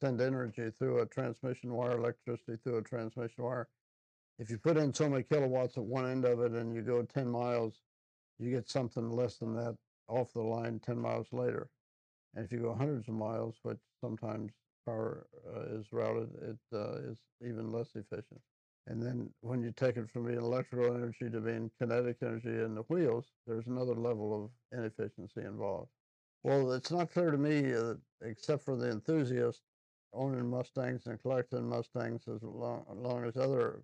send 0.00 0.20
energy 0.20 0.70
through 0.70 1.00
a 1.00 1.06
transmission 1.06 1.72
wire, 1.72 1.98
electricity 1.98 2.56
through 2.62 2.78
a 2.78 2.82
transmission 2.82 3.42
wire, 3.42 3.68
if 4.38 4.50
you 4.50 4.58
put 4.58 4.76
in 4.76 4.92
so 4.92 5.08
many 5.08 5.22
kilowatts 5.22 5.76
at 5.76 5.84
one 5.84 6.10
end 6.10 6.24
of 6.24 6.40
it 6.40 6.52
and 6.52 6.74
you 6.74 6.82
go 6.82 7.02
10 7.02 7.28
miles, 7.28 7.74
you 8.38 8.50
get 8.50 8.68
something 8.68 9.10
less 9.10 9.36
than 9.36 9.54
that 9.54 9.76
off 10.08 10.32
the 10.32 10.42
line 10.42 10.80
10 10.80 10.98
miles 10.98 11.28
later. 11.32 11.68
And 12.34 12.44
if 12.44 12.52
you 12.52 12.58
go 12.58 12.74
hundreds 12.74 13.08
of 13.08 13.14
miles, 13.14 13.56
which 13.62 13.78
sometimes 14.00 14.50
power 14.84 15.26
uh, 15.54 15.78
is 15.78 15.86
routed, 15.92 16.30
it 16.42 16.76
uh, 16.76 17.10
is 17.10 17.16
even 17.40 17.70
less 17.70 17.90
efficient. 17.94 18.40
And 18.86 19.00
then 19.00 19.30
when 19.40 19.62
you 19.62 19.72
take 19.72 19.96
it 19.96 20.10
from 20.10 20.26
being 20.26 20.38
electrical 20.38 20.94
energy 20.94 21.30
to 21.30 21.40
being 21.40 21.70
kinetic 21.80 22.18
energy 22.20 22.48
in 22.48 22.74
the 22.74 22.82
wheels, 22.82 23.26
there's 23.46 23.66
another 23.66 23.94
level 23.94 24.44
of 24.44 24.78
inefficiency 24.78 25.40
involved. 25.40 25.88
Well, 26.42 26.72
it's 26.72 26.90
not 26.90 27.10
clear 27.10 27.30
to 27.30 27.38
me, 27.38 27.72
uh, 27.72 27.94
except 28.20 28.64
for 28.64 28.76
the 28.76 28.90
enthusiast 28.90 29.62
owning 30.12 30.50
Mustangs 30.50 31.06
and 31.06 31.20
collecting 31.22 31.66
Mustangs 31.66 32.22
as 32.28 32.42
long, 32.42 32.84
as 32.90 32.98
long 32.98 33.24
as 33.24 33.36
other 33.36 33.82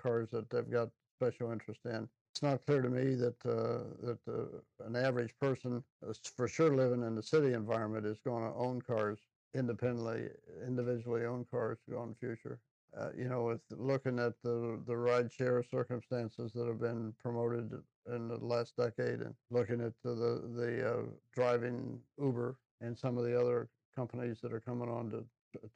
cars 0.00 0.30
that 0.30 0.50
they've 0.50 0.70
got 0.70 0.90
special 1.18 1.52
interest 1.52 1.80
in. 1.84 2.08
It's 2.34 2.42
not 2.42 2.64
clear 2.64 2.80
to 2.80 2.88
me 2.88 3.14
that 3.16 3.36
uh, 3.44 3.84
that 4.02 4.18
uh, 4.26 4.86
an 4.86 4.96
average 4.96 5.34
person, 5.38 5.84
uh, 6.06 6.12
for 6.36 6.48
sure 6.48 6.74
living 6.74 7.02
in 7.02 7.14
the 7.14 7.22
city 7.22 7.52
environment, 7.52 8.06
is 8.06 8.20
going 8.24 8.44
to 8.44 8.56
own 8.56 8.80
cars 8.80 9.18
independently, 9.54 10.28
individually 10.66 11.26
own 11.26 11.44
cars 11.50 11.78
in 11.88 11.94
the 11.94 12.14
future. 12.14 12.58
Uh, 12.98 13.08
you 13.16 13.28
know, 13.28 13.42
with 13.44 13.60
looking 13.70 14.18
at 14.18 14.34
the 14.42 14.80
the 14.86 14.96
ride 14.96 15.30
share 15.30 15.62
circumstances 15.62 16.52
that 16.54 16.66
have 16.66 16.80
been 16.80 17.12
promoted 17.22 17.70
in 18.12 18.28
the 18.28 18.36
last 18.36 18.76
decade, 18.76 19.20
and 19.20 19.34
looking 19.50 19.80
at 19.80 19.92
the 20.02 20.14
the, 20.14 20.42
the 20.56 20.90
uh, 20.90 21.02
driving 21.34 21.98
Uber 22.18 22.56
and 22.80 22.98
some 22.98 23.16
of 23.18 23.24
the 23.24 23.38
other 23.38 23.68
companies 23.94 24.40
that 24.42 24.52
are 24.52 24.60
coming 24.60 24.88
on 24.88 25.10
to 25.10 25.24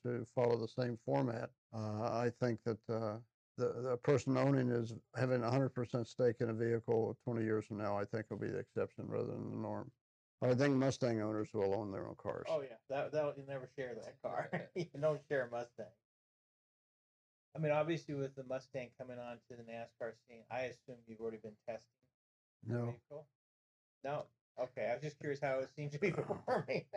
to 0.02 0.26
follow 0.34 0.56
the 0.56 0.68
same 0.68 0.98
format, 1.04 1.50
uh, 1.74 2.02
I 2.02 2.30
think 2.40 2.60
that 2.64 2.78
uh, 2.90 3.16
the, 3.56 3.72
the 3.82 3.98
person 3.98 4.36
owning 4.36 4.70
is 4.70 4.94
having 5.16 5.42
a 5.42 5.50
hundred 5.50 5.70
percent 5.70 6.06
stake 6.08 6.40
in 6.40 6.50
a 6.50 6.54
vehicle 6.54 7.14
twenty 7.24 7.44
years 7.44 7.66
from 7.66 7.78
now, 7.78 7.96
I 7.98 8.04
think 8.04 8.30
will 8.30 8.38
be 8.38 8.48
the 8.50 8.58
exception 8.58 9.06
rather 9.08 9.32
than 9.32 9.50
the 9.50 9.56
norm. 9.56 9.92
I 10.42 10.54
think 10.54 10.76
Mustang 10.76 11.20
owners 11.22 11.52
will 11.54 11.74
own 11.74 11.90
their 11.92 12.06
own 12.06 12.16
cars. 12.16 12.44
Oh 12.48 12.60
yeah, 12.62 12.78
that 12.88 13.12
that 13.12 13.38
you 13.38 13.44
never 13.44 13.70
share 13.78 13.94
that 13.94 14.20
car. 14.22 14.70
you 14.74 14.84
don't 15.00 15.26
share 15.28 15.46
a 15.46 15.50
Mustang. 15.50 15.92
I 17.54 17.58
mean, 17.58 17.72
obviously 17.72 18.14
with 18.14 18.34
the 18.34 18.44
Mustang 18.44 18.92
coming 18.98 19.18
on 19.18 19.40
to 19.48 19.56
the 19.56 19.62
NASCAR 19.64 20.16
scene, 20.28 20.44
I 20.50 20.62
assume 20.64 21.04
you've 21.06 21.20
already 21.20 21.38
been 21.38 21.56
testing 21.66 21.86
the 22.68 22.74
No, 22.74 22.86
vehicle. 22.90 23.30
No. 24.04 24.30
Okay, 24.58 24.86
I 24.90 24.94
was 24.94 25.02
just 25.02 25.18
curious 25.18 25.40
how 25.40 25.58
it 25.60 25.70
seems 25.70 25.92
to 25.92 25.98
be 25.98 26.10
performing. 26.12 26.90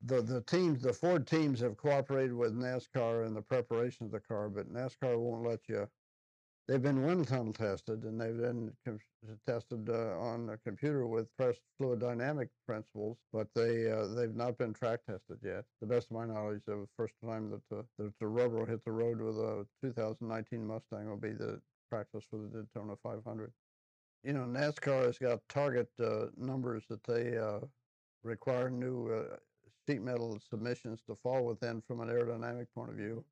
the 0.00 0.22
the 0.22 0.42
teams, 0.42 0.82
the 0.82 0.92
Ford 0.94 1.26
teams 1.26 1.60
have 1.60 1.76
cooperated 1.76 2.34
with 2.34 2.52
NASCAR 2.54 3.26
in 3.26 3.34
the 3.34 3.42
preparation 3.42 4.06
of 4.06 4.12
the 4.12 4.20
car, 4.20 4.48
but 4.48 4.68
NASCAR 4.68 5.18
won't 5.20 5.42
let 5.46 5.68
you. 5.68 5.90
They've 6.68 6.82
been 6.82 7.02
wind 7.02 7.26
tunnel 7.26 7.54
tested, 7.54 8.04
and 8.04 8.20
they've 8.20 8.36
been 8.36 8.70
tested 9.46 9.88
uh, 9.88 10.18
on 10.20 10.50
a 10.50 10.58
computer 10.58 11.06
with 11.06 11.34
pressed 11.34 11.62
fluid 11.78 12.00
dynamic 12.00 12.50
principles, 12.66 13.16
but 13.32 13.48
they 13.54 13.90
uh, 13.90 14.08
they've 14.08 14.36
not 14.36 14.58
been 14.58 14.74
track 14.74 15.00
tested 15.06 15.38
yet. 15.42 15.64
The 15.80 15.86
best 15.86 16.10
of 16.10 16.16
my 16.18 16.26
knowledge, 16.26 16.60
the 16.66 16.86
first 16.94 17.14
time 17.24 17.50
that 17.52 17.62
the, 17.70 17.86
that 17.98 18.12
the 18.20 18.26
rubber 18.26 18.58
will 18.58 18.66
hit 18.66 18.84
the 18.84 18.92
road 18.92 19.18
with 19.22 19.38
a 19.38 19.66
2019 19.82 20.66
Mustang 20.66 21.08
will 21.08 21.16
be 21.16 21.32
the 21.32 21.58
practice 21.90 22.24
for 22.28 22.36
the 22.36 22.62
Daytona 22.62 22.96
500. 23.02 23.50
You 24.22 24.34
know, 24.34 24.40
NASCAR 24.40 25.06
has 25.06 25.16
got 25.16 25.40
target 25.48 25.88
uh, 26.04 26.26
numbers 26.36 26.84
that 26.90 27.02
they 27.04 27.38
uh, 27.38 27.60
require 28.22 28.68
new 28.68 29.10
uh, 29.10 29.36
sheet 29.88 30.02
metal 30.02 30.38
submissions 30.50 31.00
to 31.06 31.16
fall 31.22 31.46
within 31.46 31.82
from 31.86 32.00
an 32.00 32.08
aerodynamic 32.08 32.66
point 32.74 32.90
of 32.90 32.96
view. 32.96 33.24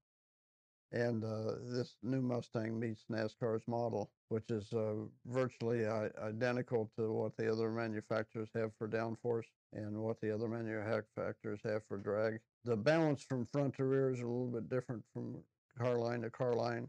And 0.93 1.25
uh, 1.25 1.57
this 1.65 1.97
new 2.03 2.23
Mustang 2.23 2.79
meets 2.79 3.05
NASCAR's 3.11 3.67
model, 3.67 4.13
which 4.29 4.51
is 4.51 4.73
uh, 4.73 4.95
virtually 5.27 5.87
I- 5.87 6.11
identical 6.23 6.91
to 6.97 7.13
what 7.13 7.37
the 7.37 7.51
other 7.51 7.71
manufacturers 7.71 8.51
have 8.55 8.71
for 8.79 8.89
downforce 8.89 9.47
and 9.73 9.97
what 9.97 10.21
the 10.21 10.33
other 10.33 10.49
manufacturers 10.49 11.61
have 11.65 11.83
for 11.89 11.99
drag. 11.99 12.41
The 12.65 12.77
balance 12.77 13.23
from 13.23 13.47
front 13.47 13.75
to 13.77 13.85
rear 13.85 14.11
is 14.11 14.21
a 14.21 14.27
little 14.27 14.47
bit 14.47 14.69
different 14.69 15.03
from 15.13 15.43
car 15.79 15.99
line 15.99 16.23
to 16.23 16.31
car 16.31 16.55
line. 16.55 16.89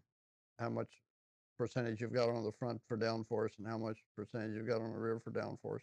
How 0.59 0.69
much 0.69 0.89
percentage 1.57 2.01
you've 2.01 2.13
got 2.13 2.29
on 2.29 2.43
the 2.43 2.51
front 2.51 2.81
for 2.87 2.97
downforce 2.97 3.57
and 3.57 3.67
how 3.67 3.77
much 3.77 3.97
percentage 4.15 4.55
you've 4.55 4.67
got 4.67 4.81
on 4.81 4.91
the 4.91 4.97
rear 4.97 5.19
for 5.19 5.31
downforce. 5.31 5.81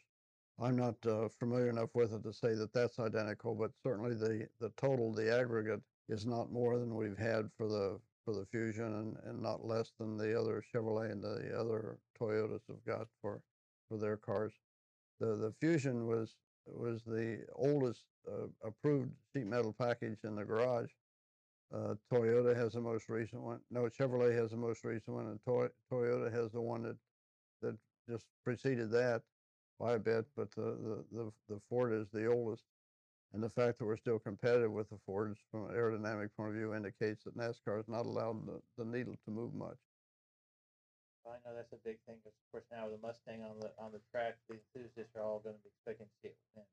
I'm 0.60 0.76
not 0.76 0.94
uh, 1.06 1.28
familiar 1.28 1.68
enough 1.68 1.90
with 1.94 2.12
it 2.14 2.22
to 2.22 2.32
say 2.32 2.54
that 2.54 2.72
that's 2.72 3.00
identical, 3.00 3.54
but 3.54 3.72
certainly 3.82 4.14
the, 4.14 4.48
the 4.60 4.70
total, 4.76 5.12
the 5.12 5.36
aggregate, 5.36 5.80
is 6.08 6.26
not 6.26 6.52
more 6.52 6.78
than 6.78 6.94
we've 6.94 7.18
had 7.18 7.50
for 7.56 7.68
the 7.68 7.98
for 8.24 8.34
the 8.34 8.46
Fusion 8.46 8.86
and, 8.86 9.16
and 9.24 9.42
not 9.42 9.66
less 9.66 9.92
than 9.98 10.16
the 10.16 10.38
other 10.38 10.62
Chevrolet 10.72 11.12
and 11.12 11.22
the 11.22 11.52
other 11.58 11.98
Toyotas 12.18 12.62
have 12.68 12.84
got 12.86 13.06
for 13.20 13.40
for 13.88 13.98
their 13.98 14.16
cars. 14.16 14.52
The 15.20 15.36
the 15.36 15.54
Fusion 15.60 16.06
was 16.06 16.36
was 16.66 17.02
the 17.04 17.44
oldest 17.54 18.04
uh, 18.26 18.46
approved 18.62 19.10
sheet 19.32 19.46
metal 19.46 19.74
package 19.78 20.18
in 20.24 20.36
the 20.36 20.44
garage. 20.44 20.90
Uh, 21.74 21.94
Toyota 22.12 22.54
has 22.56 22.72
the 22.72 22.80
most 22.80 23.08
recent 23.08 23.42
one. 23.42 23.60
No, 23.70 23.82
Chevrolet 23.82 24.34
has 24.34 24.50
the 24.50 24.56
most 24.56 24.84
recent 24.84 25.16
one, 25.16 25.26
and 25.26 25.40
Toy, 25.44 25.68
Toyota 25.92 26.32
has 26.32 26.52
the 26.52 26.60
one 26.60 26.82
that 26.82 26.96
that 27.62 27.76
just 28.08 28.26
preceded 28.44 28.90
that 28.92 29.22
by 29.78 29.94
a 29.94 29.98
bit. 29.98 30.26
But 30.36 30.50
the, 30.54 30.62
the, 30.62 31.04
the, 31.12 31.32
the 31.48 31.60
Ford 31.68 31.92
is 31.92 32.06
the 32.12 32.26
oldest. 32.26 32.64
And 33.34 33.42
the 33.42 33.50
fact 33.50 33.78
that 33.78 33.84
we're 33.84 33.96
still 33.96 34.20
competitive 34.20 34.70
with 34.70 34.88
the 34.90 34.98
Fords 35.04 35.40
from 35.50 35.66
an 35.66 35.74
aerodynamic 35.74 36.30
point 36.36 36.50
of 36.50 36.54
view 36.54 36.72
indicates 36.72 37.24
that 37.24 37.36
NASCAR 37.36 37.80
is 37.80 37.88
not 37.88 38.06
allowed 38.06 38.46
the, 38.46 38.62
the 38.78 38.84
needle 38.84 39.16
to 39.24 39.30
move 39.32 39.52
much. 39.52 39.76
I 41.26 41.34
know 41.44 41.56
that's 41.56 41.72
a 41.72 41.82
big 41.82 41.98
thing. 42.06 42.20
'cause 42.22 42.32
of 42.32 42.50
course, 42.52 42.64
now 42.70 42.86
with 42.86 43.00
the 43.00 43.06
Mustang 43.06 43.42
on 43.42 43.58
the 43.58 43.72
on 43.78 43.90
the 43.90 43.98
track, 44.12 44.36
the 44.48 44.54
enthusiasts 44.54 45.16
are 45.16 45.22
all 45.22 45.40
going 45.40 45.56
to 45.56 45.62
be 45.62 45.68
expecting 45.68 46.06
to 46.06 46.12
see 46.22 46.28
it 46.28 46.36
win. 46.54 46.64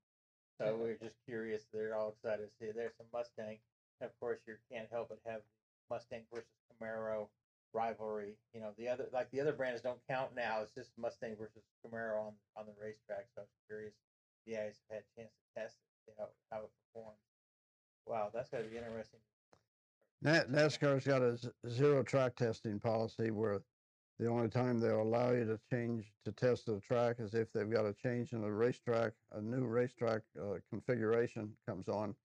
So 0.60 0.78
we're 0.78 0.98
just 0.98 1.16
curious. 1.26 1.66
They're 1.74 1.96
all 1.96 2.10
excited 2.10 2.46
to 2.46 2.54
see 2.60 2.70
it. 2.70 2.76
There's 2.76 2.94
some 2.98 3.08
Mustang. 3.12 3.58
And 4.00 4.10
of 4.10 4.20
course, 4.20 4.40
you 4.46 4.58
can't 4.70 4.90
help 4.92 5.10
but 5.10 5.20
have 5.26 5.42
Mustang 5.90 6.26
versus 6.32 6.52
Camaro 6.70 7.30
rivalry. 7.74 8.36
You 8.54 8.60
know, 8.62 8.74
the 8.78 8.88
other 8.90 9.08
like 9.12 9.32
the 9.32 9.40
other 9.42 9.54
brands 9.54 9.82
don't 9.82 10.02
count 10.08 10.36
now. 10.36 10.62
It's 10.62 10.76
just 10.76 10.92
Mustang 10.98 11.36
versus 11.38 11.64
Camaro 11.84 12.22
on 12.22 12.34
on 12.56 12.68
the 12.68 12.76
racetrack. 12.80 13.26
So 13.34 13.42
I 13.42 13.44
was 13.50 13.58
curious. 13.68 13.94
if 14.46 14.52
You 14.52 14.58
guys 14.58 14.76
have 14.90 14.98
had 14.98 15.04
a 15.10 15.22
chance 15.22 15.32
to 15.34 15.60
test 15.60 15.78
it, 15.88 15.91
see 16.06 16.14
how 16.18 16.28
how 16.52 16.60
it 16.60 16.72
performs. 16.94 17.18
Wow, 18.08 18.30
that's 18.34 18.50
going 18.50 18.64
to 18.64 18.70
be 18.70 18.78
interesting. 18.78 19.20
Na- 20.22 20.44
NASCAR's 20.50 21.06
got 21.06 21.22
a 21.22 21.38
z- 21.38 21.50
zero 21.70 22.04
track 22.04 22.36
testing 22.36 22.80
policy 22.80 23.32
where 23.32 23.62
the 24.20 24.28
only 24.28 24.50
time 24.50 24.80
they'll 24.80 25.02
allow 25.02 25.32
you 25.32 25.46
to 25.46 25.60
change 25.72 26.14
to 26.26 26.32
test 26.32 26.68
the 26.68 26.80
track 26.80 27.16
is 27.20 27.34
if 27.34 27.52
they've 27.52 27.72
got 27.72 27.86
a 27.86 27.94
change 27.94 28.34
in 28.34 28.42
the 28.42 28.52
racetrack, 28.52 29.14
a 29.32 29.42
new 29.42 29.66
racetrack 29.66 30.22
uh, 30.40 30.58
configuration 30.70 31.52
comes 31.68 31.88
on, 31.88 32.16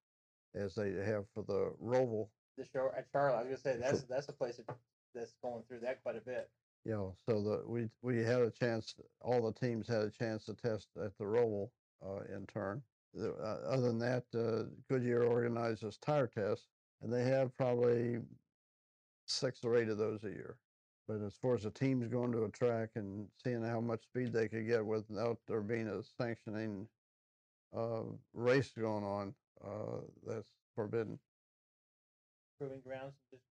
as 0.55 0.75
they 0.75 0.93
have 0.93 1.25
for 1.35 1.43
the 1.43 1.73
Roval. 1.83 2.29
The 2.59 2.65
show 2.65 2.91
at 2.97 3.07
Charlotte, 3.13 3.37
I 3.37 3.39
was 3.39 3.47
going 3.47 3.57
to 3.57 3.63
say 3.63 3.77
that's 3.91 4.03
that's 4.05 4.29
a 4.29 4.33
place 4.33 4.57
that, 4.57 4.77
that's 5.15 5.35
going 5.43 5.63
through 5.69 5.81
that 5.81 6.03
quite 6.03 6.17
a 6.17 6.21
bit. 6.21 6.51
You 6.85 6.93
know, 6.93 7.17
so 7.27 7.43
the 7.43 7.63
we 7.67 7.89
we 8.03 8.23
had 8.23 8.43
a 8.43 8.51
chance. 8.51 8.95
All 9.21 9.43
the 9.43 9.53
teams 9.53 9.89
had 9.89 10.03
a 10.03 10.11
chance 10.11 10.45
to 10.47 10.55
test 10.55 10.89
at 11.03 11.17
the 11.19 11.25
Roval 11.25 11.71
uh, 12.05 12.21
in 12.35 12.47
turn. 12.47 12.83
Uh, 13.19 13.29
other 13.69 13.89
than 13.89 13.99
that, 13.99 14.25
uh, 14.35 14.65
Goodyear 14.89 15.25
organizes 15.25 15.99
tire 15.99 16.27
tests, 16.27 16.69
and 17.03 17.13
they 17.13 17.25
have 17.25 17.57
probably 17.57 18.21
six 19.27 19.65
or 19.65 19.77
eight 19.77 19.89
of 19.89 19.99
those 19.99 20.25
a 20.25 20.31
year. 20.31 20.59
But 21.09 21.21
as 21.23 21.35
far 21.35 21.55
as 21.55 21.63
the 21.63 21.71
teams 21.71 22.09
going 22.09 22.33
to 22.33 22.45
a 22.45 22.51
track 22.51 22.91
and 22.97 23.29
seeing 23.43 23.63
how 23.63 23.81
much 23.81 24.05
speed 24.05 24.33
they 24.33 24.49
could 24.49 24.67
get 24.67 24.85
without 24.85 25.39
there 25.47 25.61
being 25.61 25.89
a 25.89 26.03
sanctioning 26.03 26.89
uh, 27.77 28.03
race 28.35 28.73
going 28.79 29.05
on, 29.05 29.35
uh, 29.65 30.01
that's 30.27 30.49
forbidden. 30.75 31.19
proving 32.59 32.81
grounds 32.81 33.15
just 33.31 33.45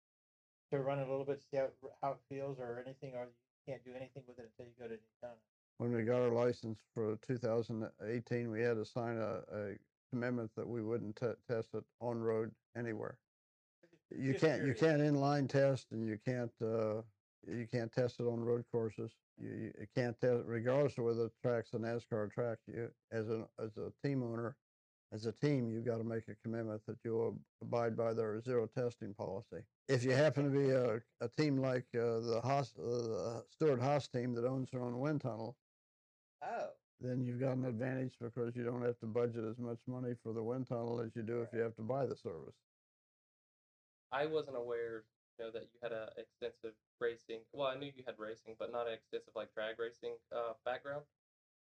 to 0.71 0.79
run 0.79 0.99
a 0.99 1.09
little 1.09 1.25
bit, 1.25 1.41
see 1.51 1.57
how, 1.57 1.67
how 2.01 2.11
it 2.11 2.19
feels 2.29 2.59
or 2.59 2.81
anything, 2.85 3.13
or 3.15 3.25
you 3.25 3.73
can't 3.73 3.83
do 3.85 3.91
anything 3.95 4.23
with 4.27 4.39
it 4.39 4.49
until 4.57 4.65
you 4.71 4.73
go 4.79 4.87
to 4.87 4.97
Daytona. 4.97 5.39
When 5.77 5.91
we 5.93 6.03
got 6.03 6.21
our 6.21 6.29
license 6.29 6.79
for 6.93 7.17
2018, 7.17 8.51
we 8.51 8.61
had 8.61 8.75
to 8.75 8.85
sign 8.85 9.17
a, 9.17 9.41
a 9.51 9.77
commitment 10.11 10.51
that 10.55 10.67
we 10.67 10.81
wouldn't 10.81 11.15
te- 11.15 11.33
test 11.47 11.73
it 11.73 11.83
on 11.99 12.21
road 12.21 12.51
anywhere. 12.77 13.19
You 14.11 14.33
Just 14.33 14.45
can't 14.45 14.63
you 14.63 14.73
curious. 14.73 14.79
can't 14.79 15.01
inline 15.01 15.49
test 15.49 15.91
and 15.91 16.07
you 16.07 16.17
can't 16.23 16.53
uh, 16.61 17.01
you 17.47 17.67
can't 17.67 17.91
test 17.91 18.19
it 18.19 18.23
on 18.23 18.39
road 18.43 18.63
courses. 18.71 19.11
You, 19.37 19.49
you 19.49 19.73
you 19.79 19.87
can't 19.95 20.17
test 20.19 20.43
regardless 20.45 20.97
of 20.99 21.05
whether 21.05 21.23
the 21.23 21.31
track's 21.41 21.73
a 21.73 21.77
NASCAR 21.77 22.31
track. 22.31 22.59
You 22.67 22.91
as 23.11 23.29
a 23.29 23.47
as 23.59 23.77
a 23.77 23.91
team 24.03 24.21
owner, 24.23 24.55
as 25.11 25.25
a 25.25 25.31
team, 25.31 25.69
you've 25.71 25.85
got 25.85 25.97
to 25.97 26.03
make 26.03 26.27
a 26.27 26.35
commitment 26.35 26.85
that 26.85 26.97
you'll 27.03 27.39
abide 27.61 27.97
by 27.97 28.13
their 28.13 28.39
zero 28.41 28.67
testing 28.67 29.13
policy. 29.15 29.63
If 29.87 30.03
you 30.03 30.11
happen 30.11 30.43
to 30.45 30.49
be 30.57 30.69
a, 30.69 31.01
a 31.19 31.27
team 31.27 31.57
like 31.57 31.87
uh, 31.95 32.19
the 32.19 32.39
Haas, 32.43 32.73
uh, 32.77 32.81
the 32.83 33.45
Stewart 33.49 33.81
Haas 33.81 34.07
team 34.07 34.33
that 34.35 34.45
owns 34.45 34.69
their 34.71 34.81
own 34.81 34.99
wind 34.99 35.21
tunnel, 35.21 35.57
Oh, 36.43 36.69
then 36.99 37.23
you've 37.25 37.39
got 37.39 37.57
an 37.57 37.65
advantage 37.65 38.13
because 38.19 38.55
you 38.55 38.63
don't 38.63 38.81
have 38.83 38.99
to 38.99 39.05
budget 39.05 39.43
as 39.43 39.57
much 39.57 39.79
money 39.87 40.13
for 40.23 40.33
the 40.33 40.43
wind 40.43 40.67
tunnel 40.67 40.99
as 40.99 41.15
you 41.15 41.21
do 41.21 41.41
if 41.41 41.49
you 41.53 41.59
have 41.59 41.75
to 41.75 41.81
buy 41.81 42.05
the 42.05 42.15
service. 42.15 42.55
I 44.11 44.25
wasn't 44.25 44.57
aware, 44.57 45.03
you 45.37 45.45
know, 45.45 45.51
that 45.51 45.63
you 45.63 45.79
had 45.81 45.91
a 45.91 46.09
extensive 46.17 46.73
racing. 46.99 47.39
Well, 47.51 47.67
I 47.67 47.75
knew 47.75 47.91
you 47.95 48.03
had 48.05 48.19
racing, 48.19 48.55
but 48.59 48.71
not 48.71 48.87
an 48.87 48.93
extensive 48.93 49.33
like 49.35 49.53
drag 49.53 49.79
racing 49.79 50.15
uh, 50.31 50.53
background. 50.65 51.03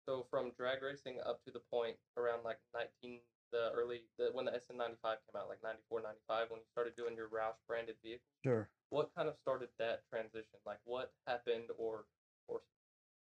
So 0.06 0.26
from 0.30 0.52
drag 0.56 0.82
racing 0.82 1.18
up 1.26 1.42
to 1.44 1.50
the 1.50 1.58
point 1.58 1.96
around 2.16 2.44
like 2.44 2.58
19, 2.74 3.20
the 3.52 3.70
early, 3.74 4.02
the 4.18 4.30
when 4.32 4.44
the 4.44 4.52
SN95 4.52 5.02
came 5.02 5.36
out, 5.36 5.48
like 5.48 5.62
94, 5.62 6.02
95, 6.02 6.50
when 6.50 6.60
you 6.60 6.66
started 6.70 6.94
doing 6.96 7.16
your 7.16 7.28
Roush 7.28 7.58
branded 7.66 7.96
vehicles, 8.02 8.30
Sure. 8.44 8.68
what 8.90 9.10
kind 9.16 9.28
of 9.28 9.36
started 9.42 9.68
that 9.78 10.02
transition? 10.08 10.58
Like 10.64 10.78
what 10.84 11.12
happened 11.26 11.70
or, 11.76 12.06
or 12.46 12.60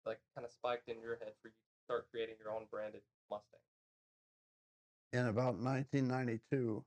like 0.07 0.19
kind 0.35 0.45
of 0.45 0.53
spiked 0.53 0.89
in 0.89 1.01
your 1.01 1.17
head 1.17 1.33
for 1.43 1.49
you 1.49 1.55
to 1.55 1.85
start 1.85 2.07
creating 2.11 2.37
your 2.43 2.55
own 2.55 2.67
branded 2.71 3.03
Mustang? 3.31 3.61
In 5.13 5.27
about 5.27 5.59
1992, 5.59 6.85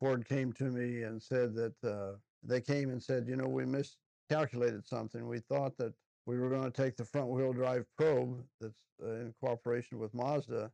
Ford 0.00 0.26
came 0.26 0.52
to 0.54 0.64
me 0.64 1.02
and 1.02 1.22
said 1.22 1.54
that 1.54 1.84
uh, 1.84 2.16
they 2.42 2.60
came 2.60 2.90
and 2.90 3.02
said, 3.02 3.28
you 3.28 3.36
know, 3.36 3.46
we 3.46 3.64
miscalculated 3.64 4.86
something. 4.86 5.28
We 5.28 5.38
thought 5.38 5.76
that 5.78 5.92
we 6.26 6.38
were 6.38 6.48
going 6.48 6.70
to 6.70 6.70
take 6.70 6.96
the 6.96 7.04
front 7.04 7.28
wheel 7.28 7.52
drive 7.52 7.84
Probe 7.96 8.42
that's 8.60 8.84
uh, 9.02 9.12
in 9.12 9.34
cooperation 9.40 9.98
with 9.98 10.14
Mazda. 10.14 10.70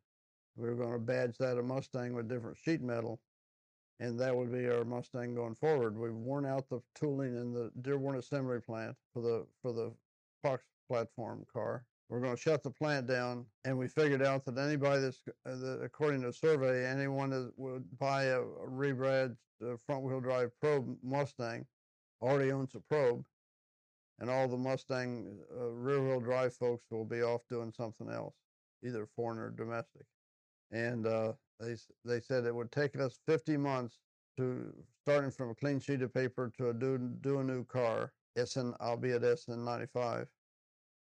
We 0.57 0.69
were 0.69 0.77
going 0.77 0.93
to 0.93 0.99
badge 0.99 1.37
that 1.39 1.59
a 1.59 1.63
Mustang 1.63 2.15
with 2.15 2.29
different 2.29 2.59
sheet 2.59 2.83
metal, 2.83 3.21
and 4.01 4.19
that 4.19 4.37
would 4.37 4.53
be 4.53 4.69
our 4.69 4.85
Mustang 4.85 5.35
going 5.35 5.55
forward. 5.55 5.97
We've 5.97 6.13
worn 6.13 6.45
out 6.45 6.69
the 6.69 6.81
tooling 6.95 7.37
in 7.37 7.53
the 7.53 7.71
Dearborn 7.81 8.17
assembly 8.17 8.61
plant 8.61 8.97
for 9.13 9.23
the 9.23 9.47
for 9.63 9.73
the 9.73 9.93
Fox 10.43 10.65
platform 10.89 11.45
car. 11.53 11.85
We're 12.09 12.21
going 12.21 12.35
to 12.35 12.41
shut 12.41 12.63
the 12.63 12.71
plant 12.71 13.07
down, 13.07 13.45
and 13.65 13.77
we 13.77 13.87
figured 13.87 14.23
out 14.23 14.45
that 14.47 14.57
anybody 14.57 15.03
that's, 15.03 15.21
uh, 15.45 15.57
that, 15.57 15.81
according 15.83 16.23
to 16.23 16.29
a 16.29 16.33
survey, 16.33 16.87
anyone 16.87 17.31
that 17.31 17.53
would 17.59 17.85
buy 17.99 18.25
a, 18.25 18.41
rebadged 18.41 19.37
uh, 19.63 19.77
front-wheel 19.77 20.21
drive 20.21 20.51
Probe 20.59 20.97
Mustang 21.03 21.67
already 22.23 22.51
owns 22.51 22.75
a 22.75 22.81
Probe, 22.81 23.27
and 24.21 24.31
all 24.31 24.49
the 24.49 24.57
Mustang 24.57 25.39
uh, 25.55 25.67
rear-wheel 25.67 26.21
drive 26.21 26.55
folks 26.55 26.87
will 26.91 27.05
be 27.05 27.23
off 27.23 27.43
doing 27.49 27.73
something 27.73 28.09
else, 28.11 28.35
either 28.83 29.07
foreign 29.07 29.39
or 29.39 29.51
domestic. 29.51 30.07
And 30.71 31.07
uh, 31.07 31.35
they 31.61 31.77
they 32.05 32.21
said 32.21 32.45
it 32.45 32.55
would 32.55 32.73
take 32.73 32.99
us 32.99 33.19
50 33.27 33.57
months 33.59 34.01
to 34.39 34.73
starting 35.03 35.31
from 35.31 35.51
a 35.51 35.55
clean 35.55 35.81
sheet 35.81 36.03
of 36.03 36.15
paper 36.15 36.53
to 36.57 36.71
a 36.71 36.75
do 36.75 36.99
do 37.21 37.41
a 37.41 37.45
new 37.45 37.65
car 37.65 38.13
SN, 38.37 38.75
albeit 38.81 39.39
SN 39.39 39.65
ninety-five. 39.65 40.29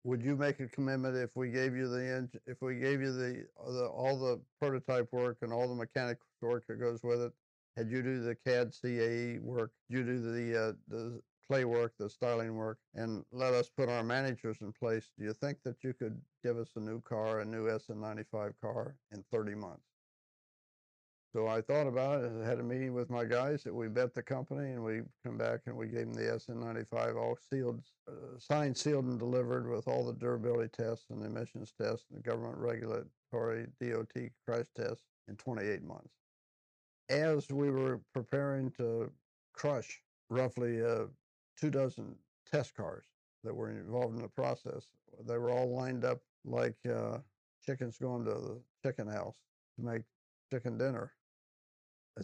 Would 0.08 0.22
you 0.22 0.36
make 0.36 0.58
a 0.60 0.66
commitment 0.66 1.16
if 1.18 1.36
we 1.36 1.50
gave 1.50 1.76
you 1.76 1.86
the, 1.86 2.30
if 2.46 2.62
we 2.62 2.76
gave 2.76 3.02
you 3.02 3.12
the, 3.12 3.44
uh, 3.62 3.70
the, 3.70 3.86
all 3.88 4.18
the 4.18 4.40
prototype 4.58 5.12
work 5.12 5.36
and 5.42 5.52
all 5.52 5.68
the 5.68 5.74
mechanics 5.74 6.24
work 6.40 6.66
that 6.68 6.80
goes 6.80 7.02
with 7.02 7.20
it? 7.20 7.32
Had 7.76 7.90
you 7.90 8.02
do 8.02 8.22
the 8.22 8.34
CAD 8.34 8.72
CAE 8.72 9.38
work, 9.42 9.70
you 9.90 10.02
do 10.02 10.18
the, 10.18 10.58
uh, 10.58 10.72
the 10.88 11.20
clay 11.46 11.66
work, 11.66 11.92
the 11.98 12.08
styling 12.08 12.56
work, 12.56 12.78
and 12.94 13.22
let 13.32 13.52
us 13.52 13.68
put 13.68 13.90
our 13.90 14.02
managers 14.02 14.56
in 14.62 14.72
place, 14.72 15.10
do 15.18 15.24
you 15.26 15.34
think 15.34 15.58
that 15.64 15.84
you 15.84 15.92
could 15.92 16.18
give 16.42 16.56
us 16.56 16.70
a 16.76 16.80
new 16.80 17.02
car, 17.02 17.40
a 17.40 17.44
new 17.44 17.68
SN 17.78 18.00
ninety-five 18.00 18.54
car 18.62 18.96
in 19.12 19.22
thirty 19.30 19.54
months? 19.54 19.97
So 21.34 21.46
I 21.46 21.60
thought 21.60 21.86
about 21.86 22.24
it, 22.24 22.32
had 22.44 22.58
a 22.58 22.62
meeting 22.62 22.94
with 22.94 23.10
my 23.10 23.24
guys 23.24 23.62
that 23.64 23.74
we 23.74 23.88
bet 23.88 24.14
the 24.14 24.22
company 24.22 24.72
and 24.72 24.82
we 24.82 25.02
come 25.24 25.36
back 25.36 25.60
and 25.66 25.76
we 25.76 25.86
gave 25.86 26.12
them 26.12 26.14
the 26.14 26.40
SN 26.40 26.58
ninety-five 26.58 27.16
all 27.16 27.36
sealed, 27.50 27.82
uh, 28.08 28.38
signed, 28.38 28.76
sealed 28.76 29.04
and 29.04 29.18
delivered 29.18 29.68
with 29.68 29.86
all 29.86 30.06
the 30.06 30.14
durability 30.14 30.70
tests 30.70 31.04
and 31.10 31.22
emissions 31.22 31.72
tests 31.78 32.06
and 32.10 32.18
the 32.18 32.28
government 32.28 32.56
regulatory 32.56 33.66
DOT 33.78 34.30
crash 34.46 34.66
tests 34.74 35.04
in 35.28 35.36
twenty-eight 35.36 35.84
months. 35.84 36.14
As 37.10 37.50
we 37.50 37.70
were 37.70 38.00
preparing 38.14 38.70
to 38.72 39.10
crush 39.52 40.00
roughly 40.30 40.82
uh, 40.82 41.04
two 41.60 41.70
dozen 41.70 42.14
test 42.50 42.74
cars 42.74 43.04
that 43.44 43.54
were 43.54 43.70
involved 43.70 44.16
in 44.16 44.22
the 44.22 44.28
process, 44.28 44.86
they 45.26 45.36
were 45.36 45.50
all 45.50 45.76
lined 45.76 46.06
up 46.06 46.20
like 46.46 46.76
uh, 46.90 47.18
chickens 47.64 47.98
going 47.98 48.24
to 48.24 48.30
the 48.30 48.60
chicken 48.82 49.06
house 49.06 49.36
to 49.76 49.84
make 49.84 50.02
chicken 50.50 50.78
dinner. 50.78 51.12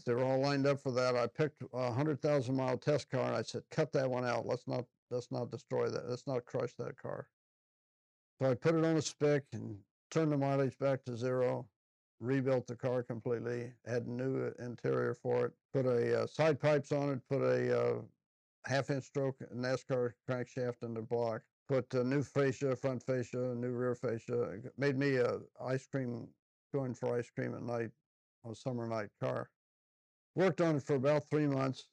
They 0.03 0.15
were 0.15 0.25
all 0.25 0.41
lined 0.41 0.67
up 0.67 0.81
for 0.81 0.91
that, 0.93 1.15
I 1.15 1.27
picked 1.27 1.63
a 1.73 1.93
hundred 1.93 2.21
thousand 2.21 2.57
mile 2.57 2.77
test 2.79 3.11
car 3.11 3.27
and 3.27 3.37
I 3.37 3.43
said, 3.43 3.63
cut 3.71 3.93
that 3.93 4.11
one 4.11 4.25
out. 4.25 4.47
Let's 4.47 4.67
not 4.67 4.85
let's 5.11 5.31
not 5.31 5.51
destroy 5.51 5.89
that. 5.89 6.09
Let's 6.09 6.27
not 6.27 6.45
crush 6.45 6.75
that 6.79 6.97
car. 6.97 7.29
So 8.41 8.51
I 8.51 8.55
put 8.55 8.75
it 8.75 8.85
on 8.85 8.97
a 8.97 9.03
spec 9.03 9.45
and 9.53 9.79
turned 10.11 10.33
the 10.33 10.37
mileage 10.37 10.79
back 10.79 11.05
to 11.05 11.17
zero, 11.17 11.67
rebuilt 12.21 12.67
the 12.67 12.75
car 12.75 13.03
completely, 13.03 13.73
had 13.87 14.07
a 14.07 14.11
new 14.11 14.53
interior 14.59 15.15
for 15.15 15.47
it, 15.47 15.53
put 15.73 15.87
a 15.87 16.23
uh, 16.23 16.27
side 16.27 16.59
pipes 16.59 16.91
on 16.91 17.11
it, 17.11 17.21
put 17.29 17.43
a 17.43 17.81
uh, 17.81 18.01
half 18.67 18.91
inch 18.91 19.05
stroke 19.05 19.37
NASCAR 19.55 20.13
crankshaft 20.29 20.83
in 20.83 20.95
the 20.95 21.03
block, 21.03 21.43
put 21.69 21.93
a 21.95 22.03
new 22.03 22.23
fascia, 22.23 22.75
front 22.75 23.03
fascia, 23.03 23.55
new 23.55 23.71
rear 23.71 23.95
fascia, 23.95 24.43
it 24.43 24.73
made 24.77 24.99
me 24.99 25.17
a 25.17 25.39
ice 25.65 25.87
cream, 25.87 26.27
going 26.73 26.95
for 26.95 27.17
ice 27.17 27.31
cream 27.31 27.55
at 27.55 27.63
night 27.63 27.91
on 28.45 28.53
a 28.53 28.55
summer 28.55 28.87
night 28.89 29.11
car. 29.21 29.49
Worked 30.37 30.61
on 30.61 30.77
it 30.77 30.83
for 30.83 30.97
about 30.97 31.29
three 31.29 31.47
months, 31.47 31.89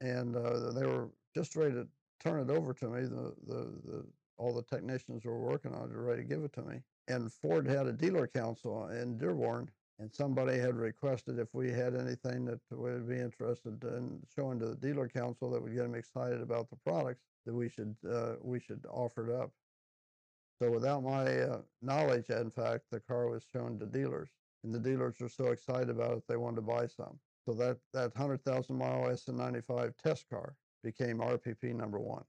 and 0.00 0.36
uh, 0.36 0.72
they 0.72 0.86
were 0.86 1.08
just 1.34 1.56
ready 1.56 1.74
to 1.74 1.88
turn 2.20 2.40
it 2.40 2.52
over 2.52 2.74
to 2.74 2.88
me. 2.88 3.02
The, 3.02 3.34
the, 3.46 3.72
the 3.84 4.06
all 4.38 4.54
the 4.54 4.62
technicians 4.62 5.24
were 5.24 5.38
working 5.38 5.74
on 5.74 5.90
it, 5.90 5.94
were 5.94 6.04
ready 6.04 6.22
to 6.22 6.28
give 6.28 6.44
it 6.44 6.52
to 6.54 6.62
me. 6.62 6.82
And 7.08 7.32
Ford 7.32 7.66
had 7.66 7.86
a 7.86 7.92
dealer 7.92 8.26
council 8.26 8.88
in 8.88 9.16
Dearborn, 9.16 9.70
and 9.98 10.12
somebody 10.12 10.58
had 10.58 10.76
requested 10.76 11.38
if 11.38 11.54
we 11.54 11.70
had 11.70 11.94
anything 11.94 12.44
that 12.44 12.60
would 12.70 13.08
be 13.08 13.18
interested 13.18 13.82
in 13.84 14.20
showing 14.34 14.58
to 14.58 14.66
the 14.66 14.76
dealer 14.76 15.08
council 15.08 15.50
that 15.50 15.62
would 15.62 15.74
get 15.74 15.84
them 15.84 15.94
excited 15.94 16.42
about 16.42 16.68
the 16.68 16.76
products, 16.76 17.22
that 17.46 17.54
we 17.54 17.68
should 17.68 17.96
uh, 18.10 18.34
we 18.42 18.60
should 18.60 18.84
offer 18.90 19.30
it 19.30 19.40
up. 19.40 19.52
So 20.60 20.70
without 20.70 21.02
my 21.02 21.40
uh, 21.40 21.60
knowledge, 21.80 22.28
in 22.28 22.50
fact, 22.50 22.84
the 22.90 23.00
car 23.00 23.28
was 23.28 23.44
shown 23.50 23.78
to 23.78 23.86
dealers, 23.86 24.30
and 24.64 24.74
the 24.74 24.80
dealers 24.80 25.16
were 25.20 25.28
so 25.28 25.46
excited 25.46 25.90
about 25.90 26.18
it 26.18 26.24
they 26.28 26.36
wanted 26.36 26.56
to 26.56 26.62
buy 26.62 26.86
some. 26.86 27.18
So 27.46 27.54
that 27.54 27.78
that 27.92 28.16
hundred 28.16 28.44
thousand 28.44 28.76
mile 28.76 29.04
SN95 29.04 29.94
test 30.02 30.26
car 30.28 30.56
became 30.82 31.18
RPP 31.18 31.74
number 31.74 32.00
one. 32.00 32.24